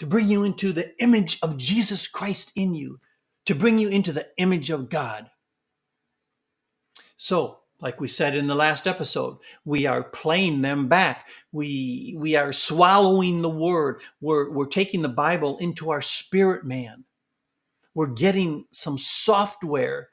to 0.00 0.06
bring 0.06 0.28
you 0.28 0.42
into 0.42 0.72
the 0.72 0.92
image 1.00 1.38
of 1.42 1.56
Jesus 1.56 2.08
Christ 2.08 2.52
in 2.56 2.74
you, 2.74 2.98
to 3.46 3.54
bring 3.54 3.78
you 3.78 3.88
into 3.88 4.12
the 4.12 4.26
image 4.38 4.70
of 4.70 4.90
God. 4.90 5.30
So, 7.16 7.58
like 7.80 8.00
we 8.00 8.08
said 8.08 8.34
in 8.34 8.46
the 8.46 8.54
last 8.54 8.86
episode, 8.86 9.38
we 9.64 9.86
are 9.86 10.02
playing 10.02 10.60
them 10.60 10.88
back. 10.88 11.28
We 11.52 12.14
we 12.18 12.36
are 12.36 12.52
swallowing 12.52 13.40
the 13.40 13.48
word. 13.48 14.02
We're 14.20 14.50
we're 14.50 14.66
taking 14.66 15.00
the 15.00 15.08
Bible 15.08 15.56
into 15.58 15.90
our 15.90 16.02
spirit 16.02 16.64
man. 16.64 17.04
We're 17.94 18.08
getting 18.08 18.66
some 18.70 18.98
software 18.98 20.10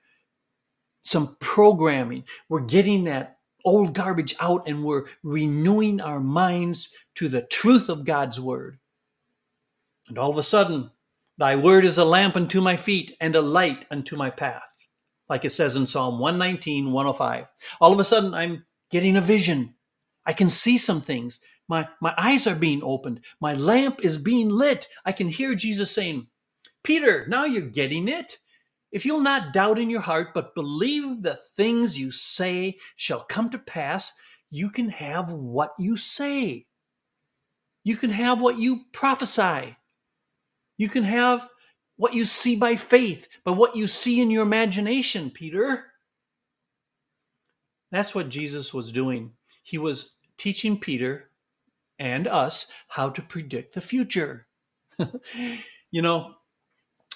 some 1.07 1.37
programming. 1.39 2.23
We're 2.49 2.61
getting 2.61 3.05
that 3.05 3.37
old 3.65 3.93
garbage 3.93 4.35
out 4.39 4.67
and 4.67 4.83
we're 4.83 5.05
renewing 5.23 6.01
our 6.01 6.19
minds 6.19 6.89
to 7.15 7.29
the 7.29 7.43
truth 7.43 7.89
of 7.89 8.05
God's 8.05 8.39
word. 8.39 8.77
And 10.09 10.17
all 10.17 10.29
of 10.29 10.37
a 10.37 10.43
sudden, 10.43 10.91
thy 11.37 11.55
word 11.55 11.85
is 11.85 11.97
a 11.97 12.05
lamp 12.05 12.35
unto 12.35 12.61
my 12.61 12.75
feet 12.75 13.15
and 13.19 13.35
a 13.35 13.41
light 13.41 13.85
unto 13.91 14.15
my 14.15 14.29
path. 14.29 14.63
Like 15.29 15.43
it 15.43 15.51
says 15.51 15.75
in 15.75 15.85
Psalm 15.85 16.19
119, 16.19 16.91
105. 16.91 17.45
All 17.81 17.91
of 17.93 17.99
a 17.99 18.03
sudden, 18.03 18.33
I'm 18.33 18.65
getting 18.89 19.17
a 19.17 19.21
vision. 19.21 19.75
I 20.25 20.33
can 20.33 20.49
see 20.49 20.77
some 20.77 21.01
things. 21.01 21.41
My, 21.67 21.87
my 22.01 22.13
eyes 22.17 22.47
are 22.47 22.55
being 22.55 22.81
opened. 22.83 23.21
My 23.41 23.53
lamp 23.53 23.99
is 24.03 24.17
being 24.17 24.49
lit. 24.49 24.87
I 25.05 25.11
can 25.11 25.27
hear 25.27 25.53
Jesus 25.53 25.91
saying, 25.91 26.27
Peter, 26.83 27.25
now 27.27 27.43
you're 27.43 27.63
getting 27.63 28.07
it. 28.07 28.37
If 28.91 29.05
you'll 29.05 29.19
not 29.19 29.51
doubt 29.51 29.79
in 29.79 29.89
your 29.89 30.01
heart, 30.01 30.29
but 30.33 30.55
believe 30.55 31.21
the 31.21 31.35
things 31.35 31.99
you 31.99 32.11
say 32.11 32.77
shall 32.95 33.19
come 33.19 33.49
to 33.49 33.59
pass, 33.59 34.13
you 34.49 34.69
can 34.69 34.87
have 34.89 35.29
what 35.29 35.71
you 35.77 35.97
say. 35.97 36.67
You 37.83 37.97
can 37.97 38.11
have 38.11 38.39
what 38.39 38.57
you 38.57 38.85
prophesy. 38.93 39.75
You 40.77 40.89
can 40.89 41.03
have 41.03 41.47
what 41.97 42.13
you 42.13 42.25
see 42.25 42.55
by 42.55 42.75
faith, 42.75 43.27
but 43.43 43.53
what 43.53 43.75
you 43.75 43.87
see 43.87 44.21
in 44.21 44.29
your 44.29 44.43
imagination, 44.43 45.31
Peter. 45.31 45.85
That's 47.91 48.13
what 48.13 48.29
Jesus 48.29 48.73
was 48.73 48.91
doing. 48.91 49.31
He 49.63 49.77
was 49.77 50.15
teaching 50.37 50.79
Peter 50.79 51.31
and 51.99 52.27
us 52.27 52.71
how 52.87 53.09
to 53.09 53.21
predict 53.21 53.73
the 53.73 53.81
future. 53.81 54.47
you 55.91 56.01
know, 56.01 56.35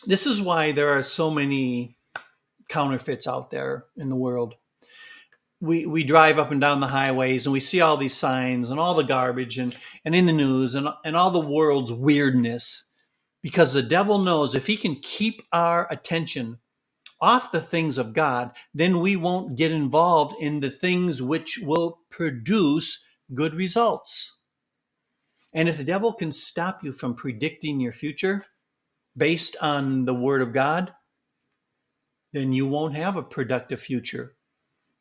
this 0.06 0.26
is 0.26 0.42
why 0.42 0.72
there 0.72 0.98
are 0.98 1.04
so 1.04 1.30
many 1.30 1.98
counterfeits 2.68 3.28
out 3.28 3.52
there 3.52 3.86
in 3.98 4.10
the 4.10 4.16
world. 4.16 4.56
We, 5.60 5.86
we 5.86 6.04
drive 6.04 6.40
up 6.40 6.50
and 6.50 6.60
down 6.60 6.80
the 6.80 6.88
highways 6.88 7.46
and 7.46 7.54
we 7.54 7.60
see 7.60 7.82
all 7.82 7.98
these 7.98 8.16
signs 8.16 8.72
and 8.72 8.80
all 8.80 8.96
the 8.96 9.04
garbage 9.04 9.60
and, 9.60 9.76
and 10.04 10.16
in 10.16 10.26
the 10.26 10.34
news 10.34 10.74
and, 10.74 10.88
and 11.06 11.16
all 11.16 11.30
the 11.30 11.40
world's 11.40 11.94
weirdness 11.94 12.91
because 13.42 13.74
the 13.74 13.82
devil 13.82 14.20
knows 14.20 14.54
if 14.54 14.68
he 14.68 14.78
can 14.78 14.96
keep 14.98 15.42
our 15.52 15.88
attention 15.92 16.58
off 17.20 17.52
the 17.52 17.62
things 17.62 17.98
of 17.98 18.14
God, 18.14 18.52
then 18.74 19.00
we 19.00 19.16
won't 19.16 19.56
get 19.56 19.72
involved 19.72 20.36
in 20.42 20.60
the 20.60 20.72
things 20.72 21.22
which 21.22 21.60
will 21.62 22.00
produce 22.10 23.06
good 23.34 23.54
results. 23.54 24.38
And 25.54 25.70
if 25.70 25.78
the 25.78 25.84
devil 25.84 26.14
can 26.14 26.32
stop 26.32 26.84
you 26.84 26.92
from 26.92 27.14
predicting 27.16 27.80
your 27.80 27.92
future 27.92 28.46
based 29.18 29.56
on 29.62 30.06
the 30.06 30.14
word 30.14 30.42
of 30.42 30.54
God, 30.54 30.94
then 32.34 32.54
you 32.54 32.68
won't 32.68 32.96
have 32.96 33.18
a 33.18 33.24
productive 33.24 33.80
future. 33.80 34.36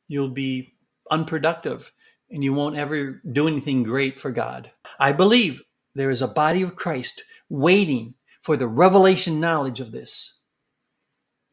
You'll 0.08 0.30
be 0.30 0.74
unproductive 1.10 1.92
and 2.30 2.42
you 2.42 2.52
won't 2.52 2.76
ever 2.76 3.22
do 3.32 3.48
anything 3.48 3.82
great 3.82 4.18
for 4.18 4.30
God. 4.30 4.70
I 4.98 5.12
believe 5.12 5.62
there 5.94 6.10
is 6.10 6.22
a 6.22 6.28
body 6.28 6.62
of 6.62 6.76
Christ 6.76 7.22
waiting 7.48 8.14
for 8.42 8.56
the 8.56 8.68
revelation 8.68 9.40
knowledge 9.40 9.80
of 9.80 9.92
this. 9.92 10.38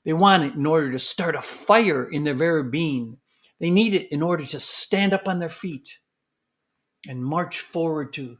They 0.05 0.13
want 0.13 0.43
it 0.43 0.53
in 0.55 0.65
order 0.65 0.91
to 0.91 0.99
start 0.99 1.35
a 1.35 1.41
fire 1.41 2.05
in 2.05 2.23
their 2.23 2.33
very 2.33 2.63
being. 2.63 3.17
They 3.59 3.69
need 3.69 3.93
it 3.93 4.11
in 4.11 4.21
order 4.21 4.45
to 4.45 4.59
stand 4.59 5.13
up 5.13 5.27
on 5.27 5.39
their 5.39 5.49
feet 5.49 5.97
and 7.07 7.23
march 7.23 7.59
forward 7.59 8.13
to 8.13 8.37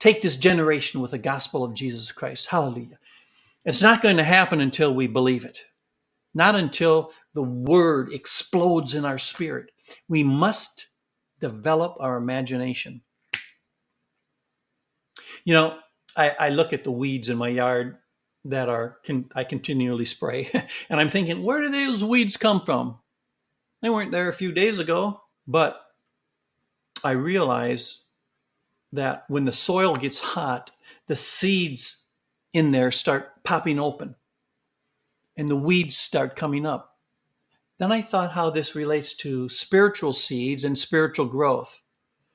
take 0.00 0.20
this 0.20 0.36
generation 0.36 1.00
with 1.00 1.12
the 1.12 1.18
gospel 1.18 1.64
of 1.64 1.74
Jesus 1.74 2.12
Christ. 2.12 2.46
Hallelujah. 2.46 2.98
It's 3.64 3.82
not 3.82 4.02
going 4.02 4.16
to 4.16 4.24
happen 4.24 4.60
until 4.60 4.94
we 4.94 5.06
believe 5.06 5.44
it, 5.44 5.60
not 6.34 6.56
until 6.56 7.12
the 7.34 7.42
word 7.42 8.12
explodes 8.12 8.94
in 8.94 9.04
our 9.04 9.18
spirit. 9.18 9.70
We 10.08 10.24
must 10.24 10.88
develop 11.40 11.96
our 12.00 12.16
imagination. 12.16 13.02
You 15.44 15.54
know, 15.54 15.78
I, 16.16 16.30
I 16.38 16.48
look 16.50 16.72
at 16.72 16.84
the 16.84 16.92
weeds 16.92 17.28
in 17.28 17.36
my 17.36 17.48
yard 17.48 17.98
that 18.44 18.68
are 18.68 18.98
can, 19.04 19.30
I 19.34 19.44
continually 19.44 20.04
spray, 20.04 20.50
and 20.88 21.00
I'm 21.00 21.08
thinking, 21.08 21.42
where 21.42 21.60
do 21.60 21.70
those 21.70 22.04
weeds 22.04 22.36
come 22.36 22.64
from? 22.64 22.98
They 23.80 23.90
weren't 23.90 24.12
there 24.12 24.28
a 24.28 24.34
few 24.34 24.52
days 24.52 24.78
ago, 24.78 25.22
but 25.46 25.80
I 27.04 27.12
realize 27.12 28.06
that 28.92 29.24
when 29.28 29.44
the 29.44 29.52
soil 29.52 29.96
gets 29.96 30.18
hot, 30.18 30.70
the 31.06 31.16
seeds 31.16 32.06
in 32.52 32.70
there 32.70 32.92
start 32.92 33.42
popping 33.42 33.80
open 33.80 34.14
and 35.36 35.50
the 35.50 35.56
weeds 35.56 35.96
start 35.96 36.36
coming 36.36 36.66
up. 36.66 36.96
Then 37.78 37.90
I 37.90 38.02
thought 38.02 38.32
how 38.32 38.50
this 38.50 38.76
relates 38.76 39.14
to 39.14 39.48
spiritual 39.48 40.12
seeds 40.12 40.64
and 40.64 40.78
spiritual 40.78 41.26
growth. 41.26 41.80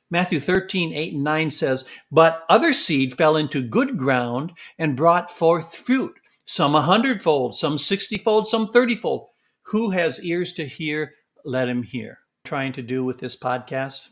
Matthew 0.10 0.40
13, 0.40 0.94
8 0.94 1.14
and 1.14 1.24
9 1.24 1.52
says, 1.52 1.86
But 2.12 2.46
other 2.50 2.74
seed 2.74 3.18
fell 3.18 3.36
into 3.38 3.62
good 3.62 3.98
ground 3.98 4.54
and 4.80 4.96
brought 4.96 5.32
forth 5.32 5.76
fruit, 5.76 6.16
some 6.46 6.76
a 6.76 6.82
hundredfold, 6.82 7.58
some 7.58 7.78
sixtyfold, 7.78 8.48
some 8.48 8.68
thirtyfold. 8.72 9.28
Who 9.64 9.92
has 9.92 10.24
ears 10.24 10.54
to 10.54 10.68
hear, 10.68 11.14
let 11.44 11.68
him 11.68 11.84
hear. 11.84 12.20
Trying 12.46 12.74
to 12.74 12.82
do 12.82 13.04
with 13.04 13.20
this 13.20 13.38
podcast? 13.38 14.10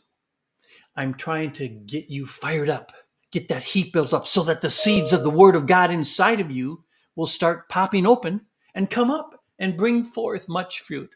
I'm 0.96 1.14
trying 1.14 1.54
to 1.54 1.68
get 1.68 2.10
you 2.10 2.26
fired 2.26 2.70
up, 2.70 2.92
get 3.32 3.48
that 3.50 3.64
heat 3.64 3.94
built 3.94 4.14
up 4.14 4.28
so 4.28 4.44
that 4.44 4.62
the 4.62 4.70
seeds 4.70 5.14
of 5.14 5.24
the 5.24 5.30
word 5.30 5.56
of 5.56 5.68
God 5.68 5.92
inside 5.92 6.42
of 6.42 6.52
you 6.52 6.84
will 7.16 7.28
start 7.28 7.70
popping 7.70 8.06
open 8.06 8.42
and 8.76 8.90
come 8.90 9.12
up 9.12 9.42
and 9.60 9.78
bring 9.78 10.04
forth 10.04 10.50
much 10.50 10.82
fruit. 10.82 11.16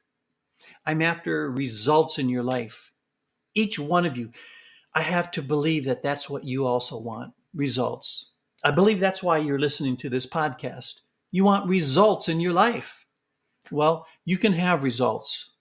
I'm 0.85 1.01
after 1.01 1.51
results 1.51 2.19
in 2.19 2.29
your 2.29 2.43
life. 2.43 2.91
Each 3.55 3.79
one 3.79 4.05
of 4.05 4.17
you. 4.17 4.31
I 4.93 5.01
have 5.01 5.31
to 5.31 5.41
believe 5.41 5.85
that 5.85 6.03
that's 6.03 6.29
what 6.29 6.43
you 6.43 6.65
also 6.65 6.97
want 6.97 7.33
results. 7.53 8.31
I 8.63 8.71
believe 8.71 8.99
that's 8.99 9.23
why 9.23 9.37
you're 9.37 9.59
listening 9.59 9.97
to 9.97 10.09
this 10.09 10.25
podcast. 10.25 11.01
You 11.31 11.43
want 11.43 11.69
results 11.69 12.27
in 12.27 12.39
your 12.39 12.53
life. 12.53 13.05
Well, 13.71 14.07
you 14.25 14.37
can 14.37 14.53
have 14.53 14.83
results 14.83 15.51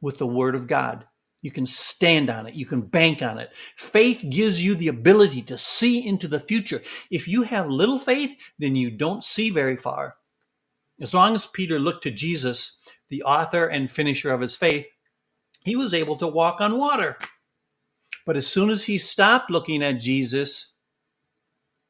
with 0.00 0.18
the 0.18 0.26
Word 0.26 0.54
of 0.54 0.66
God. 0.66 1.06
You 1.42 1.50
can 1.50 1.66
stand 1.66 2.30
on 2.30 2.46
it. 2.46 2.54
You 2.54 2.64
can 2.64 2.82
bank 2.82 3.20
on 3.20 3.38
it. 3.38 3.50
Faith 3.76 4.24
gives 4.30 4.64
you 4.64 4.76
the 4.76 4.88
ability 4.88 5.42
to 5.42 5.58
see 5.58 6.06
into 6.06 6.28
the 6.28 6.40
future. 6.40 6.80
If 7.10 7.26
you 7.26 7.42
have 7.42 7.68
little 7.68 7.98
faith, 7.98 8.36
then 8.60 8.76
you 8.76 8.90
don't 8.90 9.24
see 9.24 9.50
very 9.50 9.76
far. 9.76 10.14
As 11.00 11.12
long 11.12 11.34
as 11.34 11.46
Peter 11.46 11.80
looked 11.80 12.04
to 12.04 12.12
Jesus, 12.12 12.78
the 13.08 13.24
author 13.24 13.66
and 13.66 13.90
finisher 13.90 14.32
of 14.32 14.40
his 14.40 14.54
faith, 14.54 14.86
he 15.64 15.74
was 15.74 15.92
able 15.92 16.16
to 16.16 16.28
walk 16.28 16.60
on 16.60 16.78
water. 16.78 17.18
But 18.24 18.36
as 18.36 18.46
soon 18.46 18.70
as 18.70 18.84
he 18.84 18.98
stopped 18.98 19.50
looking 19.50 19.82
at 19.82 20.00
Jesus, 20.00 20.74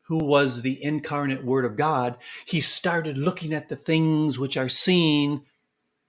who 0.03 0.19
was 0.19 0.63
the 0.63 0.83
incarnate 0.83 1.45
Word 1.45 1.65
of 1.65 1.77
God, 1.77 2.17
he 2.45 2.61
started 2.61 3.19
looking 3.19 3.53
at 3.53 3.69
the 3.69 3.77
things 3.77 4.39
which 4.39 4.57
are 4.57 4.69
seen, 4.69 5.43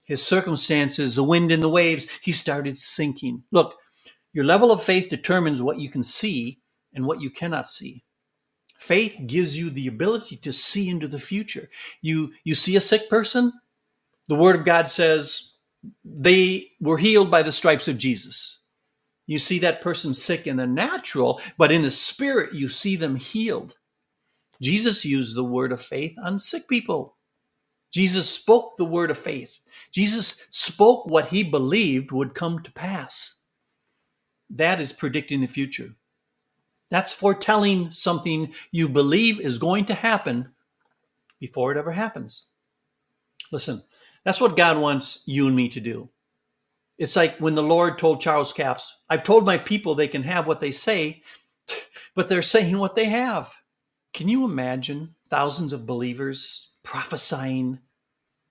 his 0.04 0.22
circumstances, 0.22 1.14
the 1.14 1.24
wind 1.24 1.50
and 1.50 1.62
the 1.62 1.68
waves. 1.68 2.06
He 2.22 2.32
started 2.32 2.78
sinking. 2.78 3.44
Look, 3.50 3.76
your 4.32 4.44
level 4.44 4.70
of 4.72 4.82
faith 4.82 5.08
determines 5.08 5.62
what 5.62 5.78
you 5.78 5.88
can 5.88 6.02
see 6.02 6.60
and 6.94 7.06
what 7.06 7.20
you 7.20 7.30
cannot 7.30 7.68
see. 7.68 8.04
Faith 8.78 9.16
gives 9.26 9.56
you 9.56 9.70
the 9.70 9.86
ability 9.86 10.36
to 10.38 10.52
see 10.52 10.88
into 10.90 11.08
the 11.08 11.18
future. 11.20 11.70
You 12.02 12.32
you 12.44 12.54
see 12.54 12.76
a 12.76 12.80
sick 12.80 13.08
person, 13.08 13.52
the 14.28 14.34
word 14.34 14.56
of 14.56 14.64
God 14.64 14.90
says 14.90 15.54
they 16.04 16.68
were 16.80 16.98
healed 16.98 17.30
by 17.30 17.42
the 17.42 17.52
stripes 17.52 17.88
of 17.88 17.98
Jesus. 17.98 18.58
You 19.26 19.38
see 19.38 19.58
that 19.60 19.80
person 19.80 20.12
sick 20.12 20.46
in 20.46 20.56
the 20.56 20.66
natural, 20.66 21.40
but 21.56 21.72
in 21.72 21.82
the 21.82 21.90
spirit, 21.90 22.54
you 22.54 22.68
see 22.68 22.96
them 22.96 23.16
healed. 23.16 23.76
Jesus 24.60 25.04
used 25.04 25.34
the 25.34 25.44
word 25.44 25.72
of 25.72 25.82
faith 25.82 26.16
on 26.22 26.38
sick 26.38 26.68
people. 26.68 27.16
Jesus 27.90 28.28
spoke 28.28 28.76
the 28.76 28.84
word 28.84 29.10
of 29.10 29.18
faith. 29.18 29.58
Jesus 29.92 30.46
spoke 30.50 31.06
what 31.06 31.28
he 31.28 31.42
believed 31.42 32.12
would 32.12 32.34
come 32.34 32.62
to 32.62 32.72
pass. 32.72 33.36
That 34.50 34.80
is 34.80 34.92
predicting 34.92 35.40
the 35.40 35.46
future. 35.46 35.94
That's 36.90 37.12
foretelling 37.12 37.92
something 37.92 38.52
you 38.72 38.88
believe 38.88 39.40
is 39.40 39.58
going 39.58 39.86
to 39.86 39.94
happen 39.94 40.50
before 41.40 41.72
it 41.72 41.78
ever 41.78 41.92
happens. 41.92 42.48
Listen, 43.52 43.82
that's 44.24 44.40
what 44.40 44.56
God 44.56 44.78
wants 44.78 45.22
you 45.26 45.46
and 45.46 45.56
me 45.56 45.68
to 45.70 45.80
do. 45.80 46.08
It's 46.98 47.16
like 47.16 47.36
when 47.38 47.54
the 47.54 47.62
Lord 47.62 47.98
told 47.98 48.20
Charles 48.20 48.52
Capps, 48.52 48.96
I've 49.10 49.24
told 49.24 49.44
my 49.44 49.58
people 49.58 49.94
they 49.94 50.08
can 50.08 50.22
have 50.22 50.46
what 50.46 50.60
they 50.60 50.70
say, 50.70 51.22
but 52.14 52.28
they're 52.28 52.42
saying 52.42 52.78
what 52.78 52.94
they 52.96 53.06
have. 53.06 53.52
Can 54.12 54.28
you 54.28 54.44
imagine 54.44 55.14
thousands 55.28 55.72
of 55.72 55.86
believers 55.86 56.72
prophesying 56.84 57.80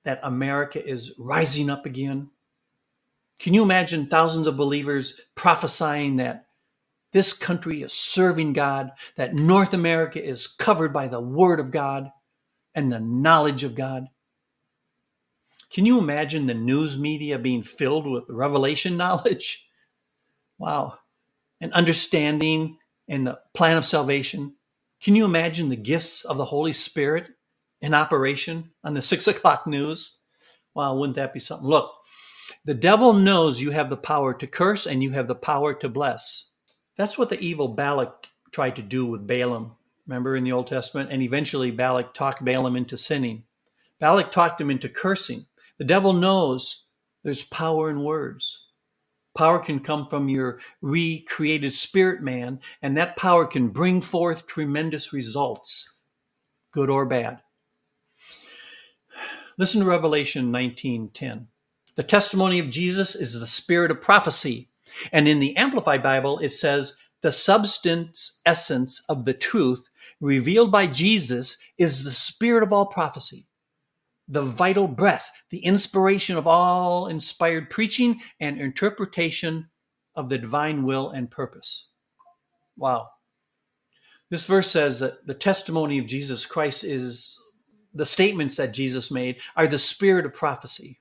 that 0.04 0.20
America 0.24 0.86
is 0.86 1.14
rising 1.18 1.70
up 1.70 1.86
again? 1.86 2.30
Can 3.40 3.54
you 3.54 3.64
imagine 3.64 4.08
thousands 4.08 4.48
of 4.48 4.58
believers 4.58 5.20
prophesying 5.36 6.18
that 6.18 6.46
this 7.14 7.32
country 7.32 7.82
is 7.82 7.94
serving 7.94 8.54
God, 8.54 8.92
that 9.16 9.36
North 9.36 9.74
America 9.74 10.24
is 10.24 10.48
covered 10.48 10.92
by 10.92 11.08
the 11.08 11.22
Word 11.22 11.60
of 11.60 11.72
God 11.72 12.12
and 12.76 12.92
the 12.92 13.00
knowledge 13.00 13.64
of 13.64 13.76
God? 13.76 14.08
Can 15.74 15.88
you 15.88 15.98
imagine 15.98 16.46
the 16.46 16.54
news 16.54 16.98
media 16.98 17.40
being 17.40 17.64
filled 17.64 18.06
with 18.06 18.26
revelation 18.30 18.96
knowledge? 18.98 19.68
Wow. 20.60 21.00
And 21.60 21.74
understanding 21.74 22.78
and 23.08 23.26
the 23.26 23.40
plan 23.54 23.78
of 23.78 23.86
salvation. 23.86 24.54
Can 25.02 25.16
you 25.16 25.26
imagine 25.26 25.70
the 25.70 25.76
gifts 25.76 26.24
of 26.24 26.38
the 26.38 26.46
Holy 26.46 26.74
Spirit 26.74 27.28
in 27.82 27.94
operation 27.94 28.70
on 28.84 28.94
the 28.94 29.02
six 29.12 29.28
o'clock 29.28 29.66
news? 29.66 30.20
Wow, 30.76 30.96
wouldn't 30.96 31.18
that 31.18 31.34
be 31.34 31.40
something? 31.40 31.68
Look, 31.68 31.92
the 32.66 32.74
devil 32.74 33.14
knows 33.14 33.60
you 33.60 33.72
have 33.72 33.90
the 33.90 33.98
power 33.98 34.34
to 34.36 34.48
curse 34.48 34.86
and 34.86 35.02
you 35.02 35.12
have 35.12 35.28
the 35.28 35.36
power 35.36 35.74
to 35.74 35.90
bless. 35.90 36.50
That's 36.98 37.18
what 37.18 37.30
the 37.30 37.40
evil 37.40 37.68
Balak 37.68 38.28
tried 38.52 38.76
to 38.76 38.82
do 38.84 39.06
with 39.06 39.28
Balaam. 39.28 39.72
Remember 40.06 40.36
in 40.36 40.44
the 40.44 40.52
Old 40.52 40.68
Testament? 40.68 41.12
And 41.12 41.24
eventually 41.24 41.72
Balak 41.72 42.14
talked 42.14 42.46
Balaam 42.46 42.76
into 42.76 42.98
sinning. 42.98 43.44
Balak 44.00 44.32
talked 44.32 44.62
him 44.62 44.70
into 44.70 44.90
cursing. 44.90 45.46
The 45.84 45.88
devil 45.88 46.14
knows 46.14 46.86
there's 47.26 47.44
power 47.44 47.90
in 47.90 48.06
words. 48.06 48.58
Power 49.36 49.60
can 49.60 49.82
come 49.82 50.08
from 50.08 50.30
your 50.30 50.62
recreated 50.82 51.74
spirit 51.74 52.22
man, 52.24 52.62
and 52.82 52.96
that 52.96 53.18
power 53.18 53.46
can 53.46 53.68
bring 53.68 54.00
forth 54.00 54.48
tremendous 54.48 55.12
results, 55.12 56.00
good 56.72 56.90
or 56.90 57.06
bad. 57.06 57.42
Listen 59.58 59.82
to 59.82 59.86
Revelation 59.86 60.54
19:10. 60.54 61.48
The 61.98 62.04
testimony 62.04 62.60
of 62.60 62.70
Jesus 62.70 63.14
is 63.14 63.38
the 63.38 63.46
spirit 63.46 63.92
of 63.92 64.00
prophecy. 64.00 64.70
And 65.12 65.28
in 65.28 65.40
the 65.40 65.58
Amplified 65.58 66.02
Bible, 66.02 66.40
it 66.40 66.54
says, 66.54 66.98
the 67.22 67.34
substance 67.34 68.40
essence 68.46 69.04
of 69.10 69.26
the 69.26 69.34
truth 69.34 69.90
revealed 70.22 70.72
by 70.72 70.88
Jesus 70.88 71.58
is 71.78 72.06
the 72.06 72.12
spirit 72.12 72.64
of 72.64 72.72
all 72.72 72.86
prophecy 72.86 73.48
the 74.28 74.42
vital 74.42 74.88
breath, 74.88 75.32
the 75.50 75.60
inspiration 75.60 76.38
of 76.38 76.48
all 76.48 77.08
inspired 77.08 77.70
preaching 77.70 78.22
and 78.40 78.60
interpretation 78.60 79.68
of 80.16 80.30
the 80.30 80.38
divine 80.38 80.84
will 80.84 81.10
and 81.10 81.30
purpose. 81.30 81.88
Wow. 82.78 83.10
This 84.30 84.46
verse 84.46 84.70
says 84.72 85.00
that 85.00 85.28
the 85.28 85.34
testimony 85.34 86.00
of 86.00 86.06
Jesus 86.06 86.46
Christ 86.46 86.84
is 86.84 87.40
the 87.94 88.06
statements 88.06 88.58
that 88.58 88.74
Jesus 88.74 89.12
made 89.12 89.38
are 89.56 89.68
the 89.68 89.78
spirit 89.78 90.26
of 90.26 90.34
prophecy. 90.34 91.00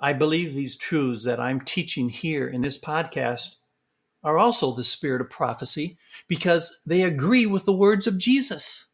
I 0.00 0.12
believe 0.12 0.54
these 0.54 0.76
truths 0.76 1.24
that 1.24 1.40
I'm 1.40 1.60
teaching 1.60 2.08
here 2.08 2.48
in 2.48 2.60
this 2.60 2.78
podcast 2.78 3.56
are 4.22 4.38
also 4.38 4.72
the 4.72 4.84
spirit 4.84 5.22
of 5.22 5.30
prophecy 5.30 5.96
because 6.28 6.82
they 6.84 7.02
agree 7.02 7.46
with 7.46 7.64
the 7.64 7.72
words 7.72 8.06
of 8.06 8.18
Jesus. 8.18 8.86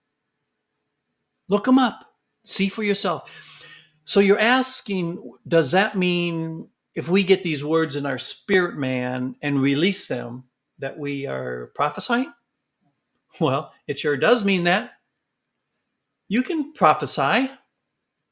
Look 1.49 1.65
them 1.65 1.79
up. 1.79 2.12
See 2.45 2.69
for 2.69 2.83
yourself. 2.83 3.31
So 4.05 4.21
you're 4.21 4.39
asking, 4.39 5.33
does 5.47 5.71
that 5.73 5.97
mean 5.97 6.69
if 6.95 7.09
we 7.09 7.25
get 7.25 7.43
these 7.43 7.65
words 7.65 7.97
in 7.97 8.07
our 8.07 8.19
spirit 8.19 8.77
man 8.77 9.37
and 9.43 9.61
release 9.61 10.09
them, 10.09 10.45
that 10.79 10.99
we 10.99 11.27
are 11.27 11.71
prophesying? 11.75 12.33
Well, 13.41 13.73
it 13.87 13.99
sure 13.99 14.17
does 14.17 14.45
mean 14.45 14.65
that. 14.65 14.93
You 16.29 16.43
can 16.43 16.73
prophesy. 16.73 17.51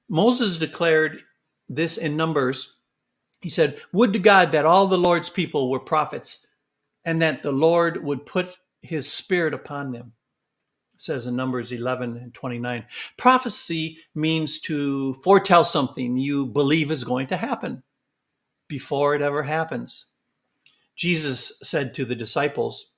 Moses 0.09 0.59
declared 0.59 1.21
this 1.69 1.97
in 1.97 2.17
Numbers. 2.17 2.77
He 3.41 3.51
said, 3.51 3.81
Would 3.93 4.13
to 4.15 4.19
God 4.19 4.53
that 4.53 4.67
all 4.67 4.87
the 4.87 4.99
Lord's 4.99 5.31
people 5.31 5.71
were 5.71 5.81
prophets 5.81 6.47
and 7.05 7.23
that 7.23 7.43
the 7.43 7.53
Lord 7.53 8.03
would 8.03 8.27
put 8.27 8.57
his 8.83 9.11
spirit 9.11 9.55
upon 9.55 9.93
them 9.93 10.13
says 11.01 11.27
in 11.27 11.37
Numbers 11.37 11.73
11 11.73 12.17
and 12.17 12.35
29. 12.35 12.85
Prophecy 13.17 13.99
means 14.15 14.61
to 14.61 15.15
foretell 15.25 15.65
something 15.65 16.17
you 16.17 16.47
believe 16.47 16.91
is 16.91 17.05
going 17.05 17.27
to 17.29 17.37
happen 17.37 17.83
before 18.69 19.15
it 19.15 19.23
ever 19.23 19.43
happens. 19.43 20.07
Jesus 20.97 21.59
said 21.63 21.95
to 21.95 22.05
the 22.05 22.15
disciples, 22.15 22.93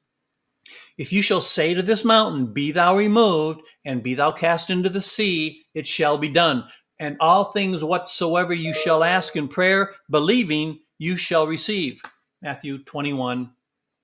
If 0.99 1.13
you 1.13 1.23
shall 1.23 1.41
say 1.41 1.75
to 1.75 1.83
this 1.83 2.05
mountain, 2.05 2.53
Be 2.53 2.73
thou 2.73 2.97
removed, 2.97 3.63
and 3.85 4.03
be 4.03 4.15
thou 4.15 4.33
cast 4.33 4.71
into 4.71 4.89
the 4.89 5.01
sea, 5.01 5.63
it 5.75 5.87
shall 5.87 6.19
be 6.19 6.29
done. 6.29 6.65
And 6.99 7.17
all 7.21 7.47
things 7.47 7.83
whatsoever 7.83 8.53
you 8.53 8.75
shall 8.75 9.03
ask 9.03 9.37
in 9.37 9.49
prayer, 9.49 9.93
believing, 10.11 10.81
you 10.99 11.17
shall 11.17 11.47
receive. 11.47 12.01
Matthew 12.43 12.83
21 12.85 13.51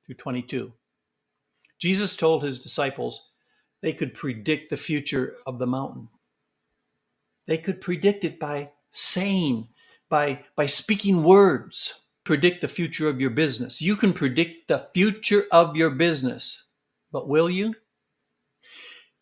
through 0.06 0.14
22. 0.14 0.72
Jesus 1.78 2.16
told 2.16 2.42
his 2.42 2.58
disciples, 2.58 3.27
they 3.80 3.92
could 3.92 4.14
predict 4.14 4.70
the 4.70 4.76
future 4.76 5.34
of 5.46 5.58
the 5.58 5.66
mountain. 5.66 6.08
They 7.46 7.58
could 7.58 7.80
predict 7.80 8.24
it 8.24 8.38
by 8.38 8.70
saying, 8.92 9.68
by, 10.08 10.44
by 10.56 10.66
speaking 10.66 11.22
words, 11.22 12.00
predict 12.24 12.60
the 12.60 12.68
future 12.68 13.08
of 13.08 13.20
your 13.20 13.30
business. 13.30 13.80
You 13.80 13.96
can 13.96 14.12
predict 14.12 14.68
the 14.68 14.86
future 14.92 15.44
of 15.50 15.76
your 15.76 15.90
business, 15.90 16.64
but 17.10 17.28
will 17.28 17.48
you? 17.48 17.74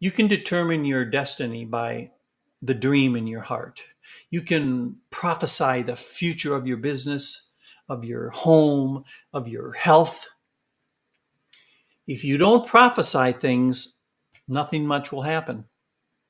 You 0.00 0.10
can 0.10 0.26
determine 0.26 0.84
your 0.84 1.04
destiny 1.04 1.64
by 1.64 2.10
the 2.62 2.74
dream 2.74 3.16
in 3.16 3.26
your 3.26 3.42
heart. 3.42 3.80
You 4.30 4.42
can 4.42 4.96
prophesy 5.10 5.82
the 5.82 5.96
future 5.96 6.54
of 6.54 6.66
your 6.66 6.78
business, 6.78 7.52
of 7.88 8.04
your 8.04 8.30
home, 8.30 9.04
of 9.32 9.48
your 9.48 9.72
health. 9.72 10.26
If 12.06 12.24
you 12.24 12.38
don't 12.38 12.66
prophesy 12.66 13.32
things, 13.32 13.95
nothing 14.48 14.86
much 14.86 15.12
will 15.12 15.22
happen. 15.22 15.64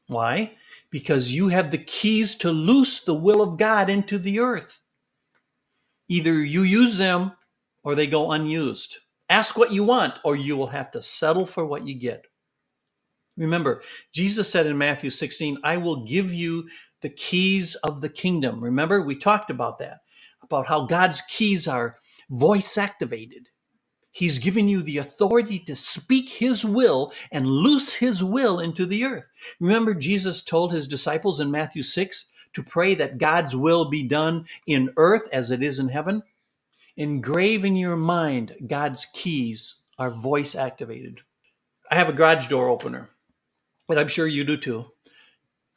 Why? 0.08 0.52
Because 0.90 1.32
you 1.32 1.48
have 1.48 1.70
the 1.70 1.78
keys 1.78 2.36
to 2.38 2.50
loose 2.50 3.04
the 3.04 3.14
will 3.14 3.42
of 3.42 3.58
God 3.58 3.90
into 3.90 4.18
the 4.18 4.40
earth. 4.40 4.80
Either 6.08 6.34
you 6.34 6.62
use 6.62 6.98
them 6.98 7.32
or 7.82 7.94
they 7.94 8.06
go 8.06 8.32
unused. 8.32 8.98
Ask 9.28 9.58
what 9.58 9.72
you 9.72 9.84
want, 9.84 10.14
or 10.24 10.36
you 10.36 10.56
will 10.56 10.68
have 10.68 10.90
to 10.92 11.02
settle 11.02 11.46
for 11.46 11.66
what 11.66 11.86
you 11.86 11.94
get. 11.94 12.26
Remember, 13.36 13.82
Jesus 14.12 14.50
said 14.50 14.66
in 14.66 14.78
Matthew 14.78 15.10
16, 15.10 15.58
I 15.64 15.78
will 15.78 16.04
give 16.06 16.32
you 16.32 16.68
the 17.02 17.10
keys 17.10 17.74
of 17.76 18.00
the 18.00 18.08
kingdom. 18.08 18.62
Remember, 18.62 19.02
we 19.02 19.16
talked 19.16 19.50
about 19.50 19.78
that, 19.80 20.00
about 20.42 20.68
how 20.68 20.86
God's 20.86 21.22
keys 21.22 21.68
are 21.68 21.98
voice 22.30 22.78
activated. 22.78 23.48
He's 24.16 24.38
given 24.38 24.66
you 24.66 24.80
the 24.80 24.96
authority 24.96 25.58
to 25.58 25.76
speak 25.76 26.30
his 26.30 26.64
will 26.64 27.12
and 27.30 27.46
loose 27.46 27.92
his 27.92 28.24
will 28.24 28.60
into 28.60 28.86
the 28.86 29.04
earth. 29.04 29.28
Remember, 29.60 29.92
Jesus 29.92 30.42
told 30.42 30.72
his 30.72 30.88
disciples 30.88 31.38
in 31.38 31.50
Matthew 31.50 31.82
6 31.82 32.24
to 32.54 32.62
pray 32.62 32.94
that 32.94 33.18
God's 33.18 33.54
will 33.54 33.90
be 33.90 34.02
done 34.02 34.46
in 34.66 34.88
earth 34.96 35.28
as 35.34 35.50
it 35.50 35.62
is 35.62 35.78
in 35.78 35.90
heaven? 35.90 36.22
Engrave 36.96 37.62
in 37.66 37.76
your 37.76 37.94
mind 37.94 38.54
God's 38.66 39.06
keys 39.12 39.82
are 39.98 40.08
voice 40.08 40.54
activated. 40.54 41.20
I 41.90 41.96
have 41.96 42.08
a 42.08 42.14
garage 42.14 42.46
door 42.46 42.70
opener, 42.70 43.10
and 43.90 44.00
I'm 44.00 44.08
sure 44.08 44.26
you 44.26 44.44
do 44.44 44.56
too. 44.56 44.86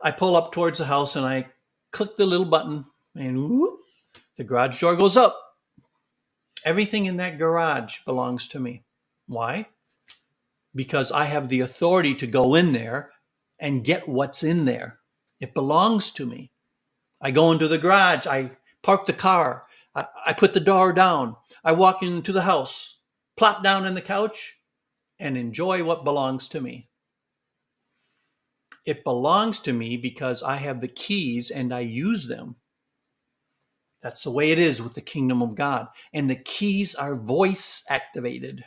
I 0.02 0.12
pull 0.12 0.38
up 0.38 0.54
towards 0.54 0.80
the 0.80 0.86
house 0.86 1.18
and 1.18 1.26
I 1.26 1.48
click 1.92 2.16
the 2.16 2.26
little 2.26 2.46
button, 2.46 2.86
and 3.16 3.50
whoop, 3.50 3.82
the 4.38 4.46
garage 4.46 4.80
door 4.80 4.96
goes 4.96 5.18
up. 5.18 5.49
Everything 6.66 7.06
in 7.06 7.18
that 7.18 7.38
garage 7.38 8.00
belongs 8.06 8.48
to 8.50 8.60
me. 8.60 8.84
Why? 9.28 9.68
Because 10.76 11.12
I 11.12 11.26
have 11.26 11.50
the 11.50 11.62
authority 11.62 12.16
to 12.16 12.28
go 12.28 12.56
in 12.56 12.74
there 12.74 13.12
and 13.60 13.84
get 13.84 14.08
what's 14.08 14.44
in 14.44 14.66
there. 14.66 15.00
It 15.40 15.54
belongs 15.54 16.12
to 16.12 16.26
me. 16.26 16.52
I 17.22 17.32
go 17.32 17.52
into 17.52 17.68
the 17.68 17.78
garage, 17.78 18.28
I 18.28 18.52
park 18.82 19.06
the 19.06 19.14
car, 19.14 19.66
I, 19.94 20.08
I 20.26 20.34
put 20.34 20.54
the 20.54 20.60
door 20.60 20.94
down, 20.94 21.36
I 21.64 21.74
walk 21.74 22.02
into 22.02 22.32
the 22.32 22.44
house, 22.44 23.00
plop 23.36 23.64
down 23.64 23.86
in 23.86 23.94
the 23.94 24.02
couch, 24.02 24.58
and 25.20 25.38
enjoy 25.38 25.84
what 25.84 26.06
belongs 26.06 26.48
to 26.50 26.62
me. 26.62 26.90
It 28.86 29.04
belongs 29.04 29.60
to 29.60 29.74
me 29.74 29.98
because 29.98 30.42
I 30.42 30.56
have 30.58 30.82
the 30.82 30.88
keys 30.88 31.52
and 31.52 31.74
I 31.74 31.82
use 31.82 32.28
them 32.28 32.56
that's 34.02 34.24
the 34.24 34.32
way 34.32 34.52
it 34.52 34.60
is 34.60 34.82
with 34.82 34.94
the 34.94 35.02
kingdom 35.02 35.42
of 35.42 35.56
God. 35.56 35.88
And 36.14 36.30
the 36.30 36.36
keys 36.36 36.96
are 36.96 37.16
voice 37.16 37.84
activated. 37.90 38.64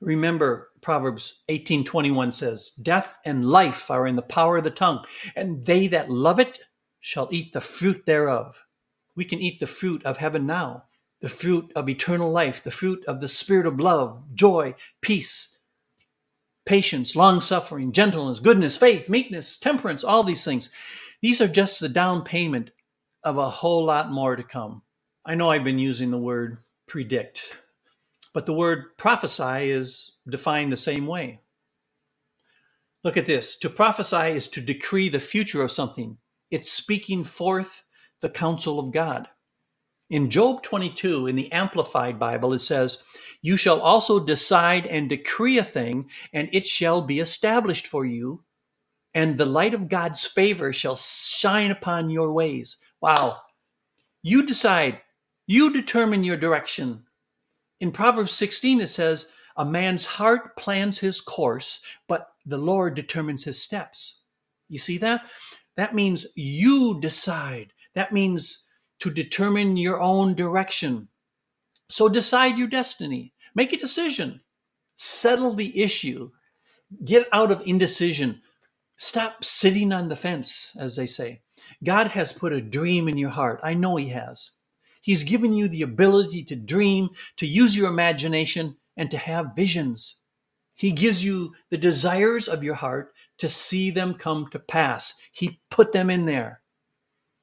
Remember 0.00 0.70
Proverbs 0.80 1.42
18:21 1.48 2.30
says, 2.30 2.70
"Death 2.70 3.14
and 3.24 3.48
life 3.48 3.90
are 3.90 4.06
in 4.06 4.16
the 4.16 4.22
power 4.22 4.58
of 4.58 4.64
the 4.64 4.70
tongue, 4.70 5.04
and 5.34 5.64
they 5.66 5.88
that 5.88 6.10
love 6.10 6.38
it 6.38 6.60
shall 7.00 7.28
eat 7.32 7.52
the 7.52 7.60
fruit 7.60 8.06
thereof." 8.06 8.64
We 9.16 9.24
can 9.24 9.40
eat 9.40 9.58
the 9.58 9.66
fruit 9.66 10.04
of 10.04 10.18
heaven 10.18 10.46
now, 10.46 10.84
the 11.20 11.28
fruit 11.28 11.72
of 11.74 11.88
eternal 11.88 12.30
life, 12.30 12.62
the 12.62 12.70
fruit 12.70 13.04
of 13.06 13.20
the 13.20 13.28
spirit 13.28 13.66
of 13.66 13.80
love, 13.80 14.22
joy, 14.34 14.76
peace, 15.00 15.58
patience, 16.64 17.16
long-suffering, 17.16 17.90
gentleness, 17.90 18.38
goodness, 18.38 18.76
faith, 18.76 19.08
meekness, 19.08 19.56
temperance, 19.56 20.04
all 20.04 20.22
these 20.22 20.44
things. 20.44 20.70
These 21.20 21.40
are 21.40 21.48
just 21.48 21.80
the 21.80 21.88
down 21.88 22.22
payment 22.22 22.70
of 23.24 23.38
a 23.38 23.50
whole 23.50 23.84
lot 23.84 24.10
more 24.10 24.36
to 24.36 24.42
come. 24.42 24.82
I 25.24 25.34
know 25.34 25.50
I've 25.50 25.64
been 25.64 25.78
using 25.78 26.10
the 26.10 26.18
word 26.18 26.58
predict, 26.86 27.58
but 28.34 28.46
the 28.46 28.52
word 28.54 28.96
prophesy 28.96 29.70
is 29.70 30.16
defined 30.28 30.72
the 30.72 30.76
same 30.76 31.06
way. 31.06 31.40
Look 33.04 33.16
at 33.16 33.26
this 33.26 33.56
to 33.60 33.70
prophesy 33.70 34.32
is 34.32 34.48
to 34.48 34.60
decree 34.60 35.08
the 35.08 35.20
future 35.20 35.62
of 35.62 35.72
something, 35.72 36.18
It's 36.50 36.70
speaking 36.70 37.24
forth 37.24 37.84
the 38.20 38.28
counsel 38.28 38.78
of 38.78 38.92
God. 38.92 39.28
In 40.10 40.30
Job 40.30 40.62
22, 40.62 41.26
in 41.26 41.36
the 41.36 41.52
Amplified 41.52 42.18
Bible, 42.18 42.54
it 42.54 42.60
says, 42.60 43.04
You 43.42 43.56
shall 43.58 43.80
also 43.80 44.24
decide 44.24 44.86
and 44.86 45.08
decree 45.08 45.58
a 45.58 45.64
thing, 45.64 46.08
and 46.32 46.48
it 46.52 46.66
shall 46.66 47.02
be 47.02 47.20
established 47.20 47.86
for 47.86 48.06
you, 48.06 48.42
and 49.14 49.36
the 49.36 49.44
light 49.46 49.74
of 49.74 49.88
God's 49.88 50.24
favor 50.24 50.72
shall 50.72 50.96
shine 50.96 51.70
upon 51.70 52.10
your 52.10 52.32
ways. 52.32 52.78
Wow. 53.00 53.40
You 54.22 54.44
decide, 54.44 55.00
you 55.46 55.72
determine 55.72 56.24
your 56.24 56.36
direction. 56.36 57.04
In 57.80 57.92
Proverbs 57.92 58.32
16, 58.32 58.80
it 58.80 58.88
says, 58.88 59.32
A 59.56 59.64
man's 59.64 60.04
heart 60.04 60.56
plans 60.56 60.98
his 60.98 61.20
course, 61.20 61.80
but 62.08 62.28
the 62.44 62.58
Lord 62.58 62.94
determines 62.94 63.44
his 63.44 63.60
steps. 63.60 64.16
You 64.68 64.78
see 64.78 64.98
that? 64.98 65.22
That 65.76 65.94
means 65.94 66.26
you 66.34 67.00
decide. 67.00 67.72
That 67.94 68.12
means 68.12 68.64
to 69.00 69.10
determine 69.10 69.76
your 69.76 70.00
own 70.00 70.34
direction. 70.34 71.08
So 71.88 72.08
decide 72.08 72.58
your 72.58 72.68
destiny. 72.68 73.32
Make 73.54 73.72
a 73.72 73.78
decision. 73.78 74.40
Settle 74.96 75.54
the 75.54 75.80
issue. 75.80 76.30
Get 77.04 77.28
out 77.32 77.52
of 77.52 77.62
indecision. 77.66 78.42
Stop 79.00 79.44
sitting 79.44 79.92
on 79.92 80.08
the 80.08 80.16
fence, 80.16 80.72
as 80.76 80.96
they 80.96 81.06
say. 81.06 81.40
God 81.84 82.08
has 82.08 82.32
put 82.32 82.52
a 82.52 82.60
dream 82.60 83.06
in 83.06 83.16
your 83.16 83.30
heart. 83.30 83.60
I 83.62 83.72
know 83.74 83.94
He 83.94 84.08
has. 84.08 84.50
He's 85.02 85.22
given 85.22 85.52
you 85.52 85.68
the 85.68 85.82
ability 85.82 86.42
to 86.44 86.56
dream, 86.56 87.10
to 87.36 87.46
use 87.46 87.76
your 87.76 87.88
imagination, 87.88 88.76
and 88.96 89.08
to 89.12 89.16
have 89.16 89.54
visions. 89.54 90.16
He 90.74 90.90
gives 90.90 91.22
you 91.22 91.54
the 91.70 91.78
desires 91.78 92.48
of 92.48 92.64
your 92.64 92.74
heart 92.74 93.14
to 93.38 93.48
see 93.48 93.92
them 93.92 94.14
come 94.14 94.48
to 94.50 94.58
pass. 94.58 95.20
He 95.30 95.60
put 95.70 95.92
them 95.92 96.10
in 96.10 96.24
there. 96.24 96.60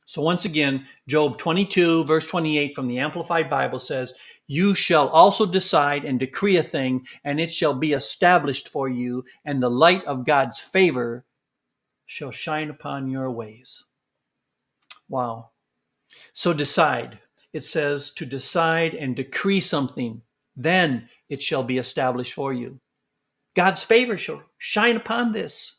So 0.05 0.21
once 0.21 0.43
again, 0.43 0.85
Job 1.07 1.37
22, 1.37 2.03
verse 2.03 2.25
28 2.27 2.75
from 2.75 2.89
the 2.89 2.99
Amplified 2.99 3.49
Bible 3.49 3.79
says, 3.79 4.13
You 4.47 4.75
shall 4.75 5.07
also 5.07 5.45
decide 5.45 6.03
and 6.03 6.19
decree 6.19 6.57
a 6.57 6.63
thing, 6.63 7.07
and 7.23 7.39
it 7.39 7.51
shall 7.51 7.73
be 7.73 7.93
established 7.93 8.67
for 8.67 8.89
you, 8.89 9.23
and 9.45 9.63
the 9.63 9.71
light 9.71 10.03
of 10.03 10.25
God's 10.25 10.59
favor 10.59 11.23
shall 12.05 12.31
shine 12.31 12.69
upon 12.69 13.09
your 13.09 13.31
ways. 13.31 13.83
Wow. 15.09 15.49
So 16.33 16.53
decide. 16.53 17.19
It 17.53 17.63
says 17.63 18.11
to 18.11 18.25
decide 18.25 18.95
and 18.95 19.15
decree 19.15 19.61
something, 19.61 20.21
then 20.55 21.09
it 21.29 21.41
shall 21.41 21.63
be 21.63 21.77
established 21.77 22.33
for 22.33 22.53
you. 22.53 22.79
God's 23.55 23.83
favor 23.83 24.17
shall 24.17 24.43
shine 24.57 24.97
upon 24.97 25.31
this. 25.31 25.75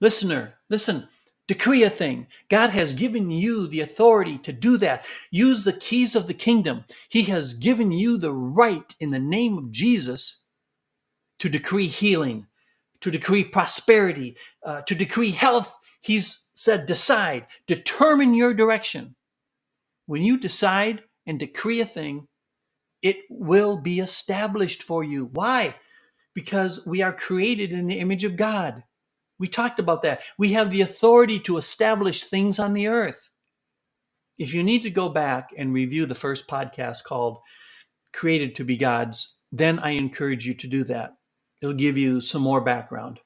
Listener, 0.00 0.54
listen, 0.70 1.08
decree 1.46 1.82
a 1.82 1.90
thing. 1.90 2.26
God 2.48 2.70
has 2.70 2.94
given 2.94 3.30
you 3.30 3.66
the 3.66 3.82
authority 3.82 4.38
to 4.38 4.52
do 4.52 4.78
that. 4.78 5.04
Use 5.30 5.62
the 5.62 5.74
keys 5.74 6.16
of 6.16 6.26
the 6.26 6.34
kingdom. 6.34 6.84
He 7.10 7.22
has 7.24 7.54
given 7.54 7.92
you 7.92 8.16
the 8.16 8.32
right 8.32 8.94
in 9.00 9.10
the 9.10 9.18
name 9.18 9.58
of 9.58 9.70
Jesus 9.70 10.38
to 11.38 11.48
decree 11.48 11.86
healing, 11.86 12.46
to 13.04 13.10
decree 13.10 13.44
prosperity, 13.44 14.34
uh, 14.64 14.80
to 14.80 14.94
decree 14.94 15.30
health. 15.30 15.76
He's 16.00 16.48
said, 16.54 16.86
decide, 16.86 17.46
determine 17.66 18.32
your 18.32 18.54
direction. 18.54 19.14
When 20.06 20.22
you 20.22 20.38
decide 20.38 21.02
and 21.26 21.38
decree 21.38 21.82
a 21.82 21.84
thing, 21.84 22.28
it 23.02 23.18
will 23.28 23.76
be 23.76 24.00
established 24.00 24.82
for 24.82 25.04
you. 25.04 25.28
Why? 25.34 25.74
Because 26.34 26.86
we 26.86 27.02
are 27.02 27.12
created 27.12 27.72
in 27.72 27.88
the 27.88 28.00
image 28.00 28.24
of 28.24 28.38
God. 28.38 28.82
We 29.38 29.48
talked 29.48 29.78
about 29.78 30.00
that. 30.04 30.22
We 30.38 30.54
have 30.54 30.70
the 30.70 30.80
authority 30.80 31.38
to 31.40 31.58
establish 31.58 32.24
things 32.24 32.58
on 32.58 32.72
the 32.72 32.88
earth. 32.88 33.28
If 34.38 34.54
you 34.54 34.62
need 34.62 34.80
to 34.80 34.90
go 34.90 35.10
back 35.10 35.50
and 35.58 35.74
review 35.74 36.06
the 36.06 36.14
first 36.14 36.48
podcast 36.48 37.04
called 37.04 37.36
Created 38.14 38.56
to 38.56 38.64
be 38.64 38.78
God's, 38.78 39.36
then 39.52 39.78
I 39.78 39.90
encourage 39.90 40.46
you 40.46 40.54
to 40.54 40.66
do 40.66 40.84
that. 40.84 41.12
It'll 41.62 41.74
give 41.74 41.96
you 41.96 42.20
some 42.20 42.42
more 42.42 42.60
background. 42.60 43.20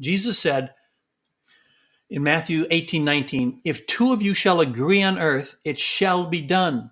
Jesus 0.00 0.38
said 0.38 0.74
in 2.10 2.22
Matthew 2.22 2.66
18 2.70 3.04
19, 3.04 3.60
if 3.64 3.86
two 3.86 4.12
of 4.12 4.22
you 4.22 4.34
shall 4.34 4.60
agree 4.60 5.02
on 5.02 5.18
earth, 5.18 5.56
it 5.64 5.78
shall 5.78 6.26
be 6.26 6.40
done. 6.40 6.90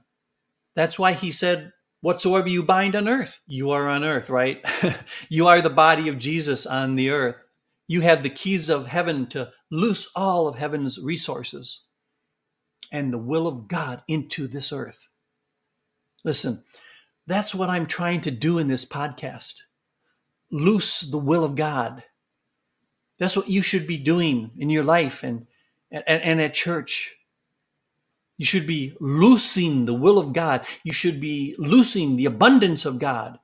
That's 0.75 0.99
why 0.99 1.13
he 1.13 1.33
said, 1.33 1.73
Whatsoever 2.01 2.49
you 2.49 2.65
bind 2.65 2.97
on 2.97 3.07
earth, 3.07 3.41
you 3.47 3.71
are 3.71 3.89
on 3.89 4.03
earth, 4.03 4.29
right? 4.29 4.65
you 5.29 5.47
are 5.47 5.61
the 5.61 5.71
body 5.71 6.09
of 6.09 6.19
Jesus 6.19 6.67
on 6.67 6.97
the 6.97 7.11
earth. 7.11 7.37
You 7.87 8.01
have 8.01 8.25
the 8.25 8.31
keys 8.31 8.69
of 8.69 8.89
heaven 8.89 9.27
to 9.29 9.53
loose 9.71 10.11
all 10.17 10.49
of 10.49 10.57
heaven's 10.57 10.99
resources 11.01 11.83
and 12.91 13.13
the 13.13 13.19
will 13.19 13.47
of 13.47 13.69
God 13.69 14.03
into 14.09 14.49
this 14.49 14.73
earth. 14.73 15.09
Listen, 16.25 16.65
that's 17.27 17.55
what 17.55 17.71
I'm 17.71 17.87
trying 17.87 18.21
to 18.23 18.31
do 18.31 18.59
in 18.59 18.67
this 18.67 18.85
podcast. 18.85 19.55
Loose 20.53 21.01
the 21.01 21.19
will 21.19 21.45
of 21.45 21.57
God. 21.57 22.05
That's 23.19 23.37
what 23.37 23.49
you 23.49 23.63
should 23.63 23.87
be 23.87 23.97
doing 23.97 24.51
in 24.59 24.71
your 24.71 24.85
life 24.85 25.23
and, 25.23 25.47
and, 25.91 26.05
and 26.07 26.41
at 26.41 26.55
church. 26.55 27.15
You 28.39 28.45
should 28.45 28.67
be 28.67 28.95
loosing 29.01 29.87
the 29.87 29.95
will 29.95 30.19
of 30.19 30.33
God. 30.33 30.67
You 30.85 30.93
should 30.93 31.21
be 31.21 31.55
loosing 31.59 32.17
the 32.17 32.27
abundance 32.27 32.85
of 32.85 32.99
God, 32.99 33.39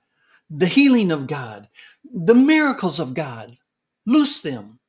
the 0.50 0.66
healing 0.66 1.10
of 1.10 1.26
God, 1.26 1.68
the 2.12 2.34
miracles 2.34 2.98
of 2.98 3.14
God. 3.14 3.56
Loose 4.06 4.40
them. 4.40 4.80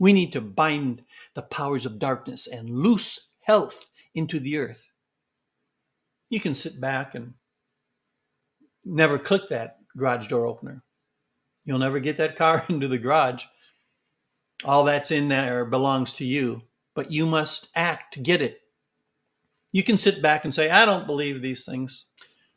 We 0.00 0.12
need 0.12 0.32
to 0.32 0.40
bind 0.40 1.02
the 1.34 1.42
powers 1.42 1.86
of 1.86 1.98
darkness 1.98 2.46
and 2.46 2.68
loose 2.68 3.30
health 3.42 3.88
into 4.14 4.40
the 4.40 4.58
earth. 4.58 4.90
You 6.28 6.40
can 6.40 6.54
sit 6.54 6.80
back 6.80 7.14
and 7.14 7.34
never 8.84 9.18
click 9.18 9.48
that 9.50 9.75
garage 9.96 10.28
door 10.28 10.46
opener. 10.46 10.82
You'll 11.64 11.78
never 11.78 11.98
get 11.98 12.16
that 12.18 12.36
car 12.36 12.64
into 12.68 12.88
the 12.88 12.98
garage. 12.98 13.44
All 14.64 14.84
that's 14.84 15.10
in 15.10 15.28
there 15.28 15.64
belongs 15.64 16.14
to 16.14 16.24
you, 16.24 16.62
but 16.94 17.12
you 17.12 17.26
must 17.26 17.68
act 17.74 18.14
to 18.14 18.20
get 18.20 18.40
it. 18.40 18.60
You 19.72 19.82
can 19.82 19.98
sit 19.98 20.22
back 20.22 20.44
and 20.44 20.54
say, 20.54 20.70
I 20.70 20.86
don't 20.86 21.06
believe 21.06 21.42
these 21.42 21.64
things. 21.64 22.06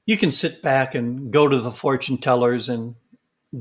You 0.06 0.17
can 0.17 0.32
sit 0.32 0.62
back 0.62 0.95
and 0.95 1.32
go 1.32 1.47
to 1.47 1.60
the 1.60 1.71
fortune 1.71 2.17
tellers 2.17 2.69
and 2.69 2.95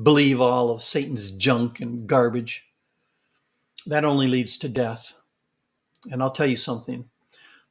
believe 0.02 0.40
all 0.40 0.70
of 0.70 0.82
Satan's 0.82 1.32
junk 1.32 1.80
and 1.80 2.06
garbage. 2.06 2.64
That 3.86 4.04
only 4.04 4.26
leads 4.26 4.58
to 4.58 4.68
death. 4.68 5.14
And 6.10 6.22
I'll 6.22 6.30
tell 6.30 6.46
you 6.46 6.56
something 6.56 7.08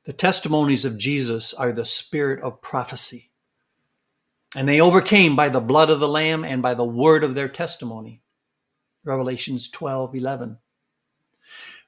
the 0.06 0.14
testimonies 0.14 0.86
of 0.86 0.98
Jesus 0.98 1.54
are 1.54 1.72
the 1.72 1.86
spirit 1.86 2.42
of 2.42 2.62
prophecy. 2.62 3.27
And 4.58 4.68
they 4.68 4.82
overcame 4.82 5.36
by 5.36 5.50
the 5.50 5.62
blood 5.62 5.92
of 5.92 6.00
the 6.00 6.08
Lamb 6.08 6.44
and 6.44 6.64
by 6.64 6.74
the 6.74 6.84
word 6.84 7.24
of 7.24 7.36
their 7.36 7.48
testimony. 7.48 8.24
Revelations 9.04 9.70
12 9.70 10.16
11. 10.16 10.58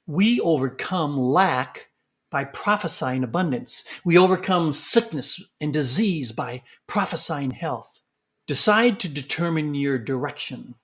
We 0.05 0.39
overcome 0.39 1.17
lack 1.17 1.87
by 2.29 2.43
prophesying 2.43 3.23
abundance. 3.23 3.85
We 4.05 4.19
overcome 4.19 4.71
sickness 4.71 5.41
and 5.59 5.73
disease 5.73 6.31
by 6.31 6.61
prophesying 6.85 7.49
health. 7.49 8.01
Decide 8.45 8.99
to 8.99 9.09
determine 9.09 9.73
your 9.73 9.97
direction. 9.97 10.75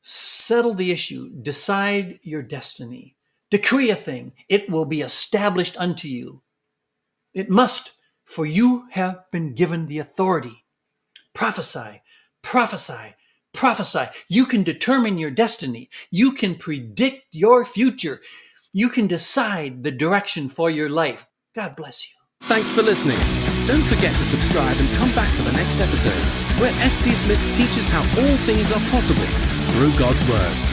Settle 0.00 0.72
the 0.72 0.90
issue. 0.90 1.28
Decide 1.42 2.18
your 2.22 2.40
destiny. 2.40 3.14
Decree 3.50 3.90
a 3.90 3.94
thing. 3.94 4.32
It 4.48 4.70
will 4.70 4.86
be 4.86 5.02
established 5.02 5.76
unto 5.76 6.08
you. 6.08 6.40
It 7.34 7.50
must, 7.50 7.92
for 8.24 8.46
you 8.46 8.86
have 8.92 9.30
been 9.30 9.54
given 9.54 9.86
the 9.86 9.98
authority. 9.98 10.61
Prophesy, 11.34 12.02
prophesy, 12.42 13.14
prophesy. 13.52 14.06
You 14.28 14.44
can 14.46 14.62
determine 14.62 15.18
your 15.18 15.30
destiny. 15.30 15.88
You 16.10 16.32
can 16.32 16.54
predict 16.56 17.26
your 17.32 17.64
future. 17.64 18.20
You 18.72 18.88
can 18.88 19.06
decide 19.06 19.82
the 19.82 19.90
direction 19.90 20.48
for 20.48 20.70
your 20.70 20.88
life. 20.88 21.26
God 21.54 21.76
bless 21.76 22.08
you. 22.08 22.14
Thanks 22.48 22.70
for 22.70 22.82
listening. 22.82 23.18
Don't 23.66 23.84
forget 23.84 24.12
to 24.12 24.24
subscribe 24.24 24.76
and 24.78 24.88
come 24.96 25.12
back 25.14 25.32
for 25.34 25.42
the 25.42 25.52
next 25.52 25.80
episode, 25.80 26.60
where 26.60 26.72
S.T. 26.82 27.12
Smith 27.12 27.40
teaches 27.56 27.88
how 27.88 28.00
all 28.00 28.36
things 28.38 28.72
are 28.72 28.80
possible 28.90 29.24
through 29.72 29.96
God's 29.98 30.28
Word. 30.28 30.71